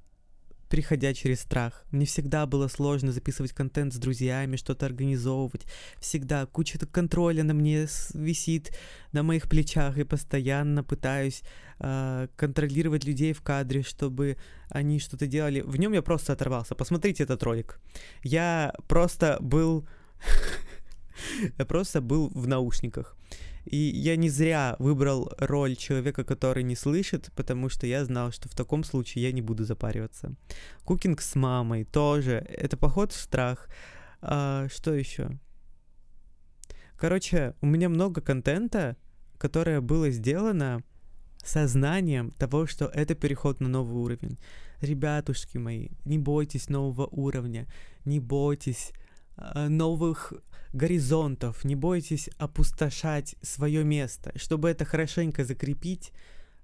переходя 0.71 1.13
через 1.13 1.41
страх. 1.41 1.83
Мне 1.91 2.05
всегда 2.05 2.45
было 2.45 2.69
сложно 2.69 3.11
записывать 3.11 3.51
контент 3.51 3.93
с 3.93 3.97
друзьями, 3.97 4.55
что-то 4.55 4.85
организовывать. 4.85 5.65
Всегда 5.99 6.45
куча 6.45 6.79
контроля 6.79 7.43
на 7.43 7.53
мне 7.53 7.87
висит, 8.13 8.71
на 9.11 9.21
моих 9.21 9.49
плечах, 9.49 9.97
и 9.97 10.05
постоянно 10.05 10.83
пытаюсь 10.83 11.43
э, 11.79 12.27
контролировать 12.37 13.03
людей 13.03 13.33
в 13.33 13.41
кадре, 13.41 13.83
чтобы 13.83 14.37
они 14.69 14.99
что-то 14.99 15.27
делали. 15.27 15.61
В 15.61 15.77
нем 15.77 15.91
я 15.91 16.01
просто 16.01 16.33
оторвался. 16.33 16.73
Посмотрите 16.73 17.23
этот 17.23 17.43
ролик. 17.43 17.79
Я 18.23 18.73
просто 18.87 19.37
был... 19.41 19.85
Я 21.57 21.65
просто 21.65 22.01
был 22.01 22.29
в 22.29 22.47
наушниках. 22.47 23.17
И 23.65 23.77
я 23.77 24.15
не 24.15 24.29
зря 24.29 24.75
выбрал 24.79 25.31
роль 25.37 25.75
человека, 25.75 26.23
который 26.23 26.63
не 26.63 26.75
слышит, 26.75 27.31
потому 27.35 27.69
что 27.69 27.87
я 27.87 28.03
знал, 28.05 28.31
что 28.31 28.49
в 28.49 28.55
таком 28.55 28.83
случае 28.83 29.23
я 29.23 29.31
не 29.31 29.41
буду 29.41 29.63
запариваться. 29.63 30.35
Кукинг 30.83 31.21
с 31.21 31.35
мамой 31.35 31.85
тоже. 31.85 32.45
Это 32.49 32.77
поход 32.77 33.11
в 33.11 33.19
страх. 33.19 33.69
А, 34.21 34.67
что 34.69 34.93
еще? 34.93 35.37
Короче, 36.97 37.55
у 37.61 37.65
меня 37.65 37.89
много 37.89 38.21
контента, 38.21 38.95
которое 39.37 39.81
было 39.81 40.11
сделано 40.11 40.83
сознанием 41.43 42.31
того, 42.31 42.67
что 42.67 42.85
это 42.85 43.15
переход 43.15 43.59
на 43.59 43.67
новый 43.67 44.03
уровень. 44.03 44.37
Ребятушки 44.81 45.57
мои, 45.57 45.89
не 46.05 46.17
бойтесь 46.17 46.69
нового 46.69 47.07
уровня, 47.07 47.67
не 48.05 48.19
бойтесь 48.19 48.91
новых 49.55 50.33
горизонтов, 50.73 51.63
не 51.65 51.75
бойтесь 51.75 52.29
опустошать 52.37 53.35
свое 53.41 53.83
место. 53.83 54.31
Чтобы 54.35 54.69
это 54.69 54.85
хорошенько 54.85 55.43
закрепить, 55.43 56.11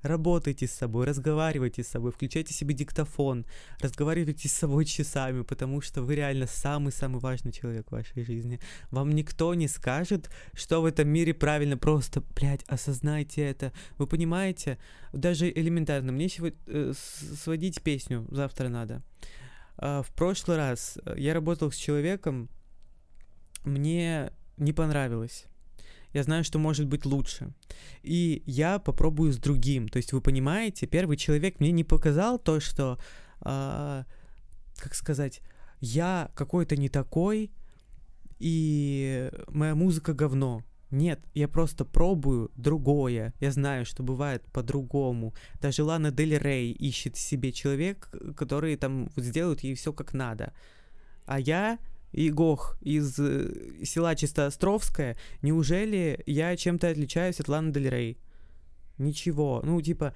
работайте 0.01 0.67
с 0.67 0.71
собой, 0.71 1.05
разговаривайте 1.05 1.83
с 1.83 1.87
собой, 1.87 2.11
включайте 2.11 2.53
себе 2.53 2.73
диктофон, 2.73 3.45
разговаривайте 3.79 4.47
с 4.47 4.53
собой 4.53 4.85
часами, 4.85 5.41
потому 5.41 5.81
что 5.81 6.01
вы 6.01 6.15
реально 6.15 6.47
самый-самый 6.47 7.19
важный 7.19 7.51
человек 7.51 7.87
в 7.89 7.91
вашей 7.91 8.23
жизни. 8.23 8.59
Вам 8.91 9.11
никто 9.11 9.53
не 9.53 9.67
скажет, 9.67 10.29
что 10.53 10.81
в 10.81 10.85
этом 10.85 11.07
мире 11.09 11.33
правильно, 11.33 11.77
просто, 11.77 12.21
блядь, 12.35 12.63
осознайте 12.67 13.41
это. 13.41 13.73
Вы 13.97 14.07
понимаете? 14.07 14.77
Даже 15.13 15.49
элементарно, 15.49 16.11
мне 16.11 16.29
сегодня 16.29 16.57
э, 16.67 16.93
сводить 17.41 17.81
песню 17.81 18.25
завтра 18.29 18.69
надо. 18.69 19.03
Э, 19.77 20.01
в 20.05 20.13
прошлый 20.13 20.57
раз 20.57 20.97
э, 21.03 21.15
я 21.17 21.33
работал 21.33 21.71
с 21.71 21.75
человеком, 21.75 22.49
мне 23.67 24.31
не 24.57 24.73
понравилось. 24.73 25.45
Я 26.13 26.23
знаю, 26.23 26.43
что 26.43 26.57
может 26.57 26.87
быть 26.87 27.05
лучше. 27.05 27.53
И 28.01 28.41
я 28.45 28.79
попробую 28.79 29.33
с 29.33 29.37
другим. 29.37 29.87
То 29.87 29.97
есть 29.97 30.13
вы 30.13 30.21
понимаете, 30.21 30.87
первый 30.87 31.17
человек 31.17 31.59
мне 31.59 31.71
не 31.71 31.83
показал 31.83 32.39
то, 32.39 32.59
что, 32.59 32.97
э, 33.41 34.03
как 34.77 34.95
сказать, 34.95 35.41
я 35.79 36.31
какой-то 36.33 36.75
не 36.75 36.89
такой, 36.89 37.51
и 38.39 39.31
моя 39.49 39.75
музыка 39.75 40.13
говно. 40.13 40.63
Нет, 40.89 41.19
я 41.33 41.47
просто 41.49 41.83
пробую 41.83 42.49
другое. 42.55 43.33
Я 43.41 43.51
знаю, 43.51 43.85
что 43.85 44.03
бывает 44.03 44.43
по-другому. 44.53 45.33
Даже 45.59 45.83
Лана 45.83 46.11
Дель 46.11 46.37
Рей 46.37 46.71
ищет 46.71 47.17
себе 47.17 47.51
человек, 47.51 48.09
который 48.37 48.77
там 48.77 49.09
сделает 49.17 49.61
ей 49.61 49.75
все 49.75 49.91
как 49.91 50.13
надо. 50.13 50.53
А 51.25 51.39
я 51.39 51.77
Игох 52.13 52.77
из 52.81 53.19
э, 53.19 53.83
села 53.83 54.15
Чистоостровское, 54.15 55.17
неужели 55.41 56.23
я 56.25 56.55
чем-то 56.55 56.89
отличаюсь 56.89 57.39
от 57.39 57.47
Ланы 57.47 57.71
Дель 57.71 57.89
Рей? 57.89 58.17
Ничего. 58.97 59.61
Ну, 59.63 59.81
типа, 59.81 60.13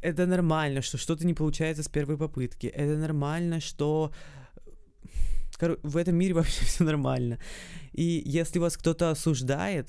это 0.00 0.26
нормально, 0.26 0.82
что 0.82 0.98
что-то 0.98 1.26
не 1.26 1.34
получается 1.34 1.82
с 1.82 1.88
первой 1.88 2.18
попытки. 2.18 2.66
Это 2.66 2.96
нормально, 2.98 3.60
что 3.60 4.12
Кор- 5.58 5.78
в 5.82 5.96
этом 5.96 6.16
мире 6.16 6.34
вообще 6.34 6.64
все 6.64 6.84
нормально. 6.84 7.38
И 7.92 8.22
если 8.26 8.58
вас 8.58 8.76
кто-то 8.76 9.10
осуждает, 9.10 9.88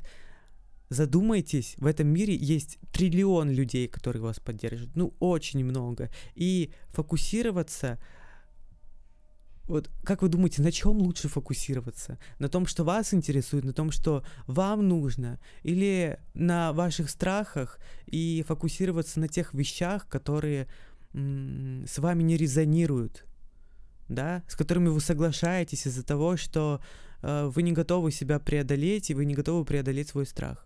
задумайтесь, 0.90 1.76
в 1.78 1.88
этом 1.88 2.08
мире 2.08 2.36
есть 2.36 2.78
триллион 2.92 3.50
людей, 3.50 3.88
которые 3.88 4.22
вас 4.22 4.40
поддерживают. 4.40 4.96
Ну, 4.96 5.14
очень 5.20 5.66
много. 5.66 6.10
И 6.36 6.72
фокусироваться 6.90 7.98
вот 9.68 9.90
как 10.04 10.22
вы 10.22 10.30
думаете, 10.30 10.62
на 10.62 10.72
чем 10.72 10.98
лучше 10.98 11.30
фокусироваться? 11.30 12.18
На 12.40 12.50
том, 12.50 12.66
что 12.66 12.84
вас 12.84 13.14
интересует, 13.14 13.64
на 13.64 13.74
том, 13.74 13.92
что 13.92 14.24
вам 14.46 14.88
нужно, 14.88 15.40
или 15.64 16.20
на 16.34 16.74
ваших 16.74 17.10
страхах 17.10 17.80
и 18.06 18.44
фокусироваться 18.48 19.20
на 19.20 19.28
тех 19.28 19.54
вещах, 19.54 20.08
которые 20.08 20.68
м- 21.14 21.86
с 21.88 21.98
вами 22.00 22.24
не 22.24 22.38
резонируют, 22.38 23.26
да, 24.10 24.44
с 24.48 24.56
которыми 24.56 24.90
вы 24.90 25.00
соглашаетесь 25.00 25.88
из-за 25.88 26.04
того, 26.04 26.36
что 26.36 26.82
э, 27.22 27.46
вы 27.46 27.64
не 27.64 27.72
готовы 27.72 28.12
себя 28.12 28.40
преодолеть, 28.40 29.10
и 29.10 29.14
вы 29.14 29.26
не 29.26 29.34
готовы 29.34 29.64
преодолеть 29.64 30.10
свой 30.10 30.26
страх. 30.26 30.66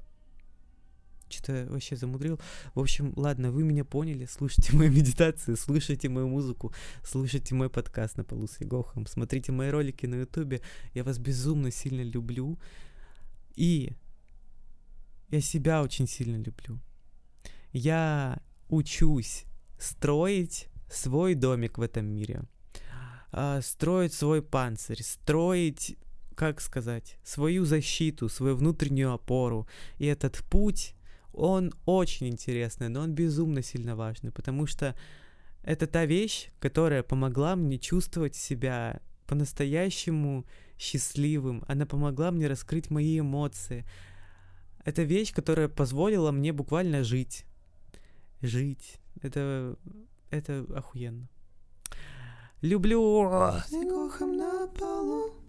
Что-то 1.38 1.68
вообще 1.70 1.96
замудрил. 1.96 2.40
В 2.74 2.80
общем, 2.80 3.14
ладно, 3.16 3.52
вы 3.52 3.64
меня 3.64 3.86
поняли. 3.86 4.26
Слушайте 4.26 4.76
мои 4.76 4.90
медитации, 4.98 5.56
слушайте 5.56 6.10
мою 6.10 6.28
музыку, 6.28 6.74
слушайте 7.04 7.54
мой 7.54 7.70
подкаст 7.70 8.18
на 8.18 8.24
полу 8.24 8.48
с 8.48 8.60
Егохом, 8.60 9.06
смотрите 9.06 9.52
мои 9.52 9.70
ролики 9.70 10.08
на 10.08 10.16
ютубе. 10.16 10.62
Я 10.94 11.04
вас 11.04 11.20
безумно 11.20 11.72
сильно 11.72 12.02
люблю. 12.02 12.60
И 13.56 13.94
я 15.30 15.42
себя 15.42 15.84
очень 15.84 16.08
сильно 16.08 16.38
люблю. 16.38 16.80
Я 17.72 18.42
учусь 18.70 19.46
строить 19.78 20.70
свой 20.90 21.36
домик 21.36 21.78
в 21.78 21.82
этом 21.82 22.06
мире. 22.06 22.44
А, 23.32 23.62
строить 23.62 24.14
свой 24.14 24.42
панцирь, 24.42 25.04
строить 25.04 25.98
как 26.38 26.62
сказать, 26.62 27.18
свою 27.24 27.66
защиту, 27.66 28.30
свою 28.30 28.56
внутреннюю 28.56 29.12
опору. 29.12 29.68
И 29.98 30.06
этот 30.06 30.38
путь 30.50 30.94
он 31.38 31.74
очень 31.86 32.28
интересный, 32.28 32.90
но 32.90 33.02
он 33.02 33.14
безумно 33.14 33.62
сильно 33.62 33.96
важный, 33.96 34.32
потому 34.32 34.66
что 34.66 34.96
это 35.64 35.86
та 35.86 36.06
вещь, 36.06 36.50
которая 36.60 37.04
помогла 37.04 37.56
мне 37.56 37.78
чувствовать 37.78 38.36
себя 38.36 39.02
по-настоящему 39.28 40.46
счастливым. 40.78 41.64
Она 41.68 41.86
помогла 41.86 42.32
мне 42.32 42.48
раскрыть 42.48 42.90
мои 42.90 43.20
эмоции. 43.20 43.86
Это 44.84 45.04
вещь, 45.04 45.34
которая 45.34 45.68
позволила 45.68 46.32
мне 46.32 46.54
буквально 46.54 47.04
жить. 47.04 47.46
Жить. 48.42 48.96
Это, 49.22 49.78
это 50.30 50.66
охуенно. 50.76 51.28
Люблю. 52.62 53.30
На 53.30 54.68
полу 54.80 55.47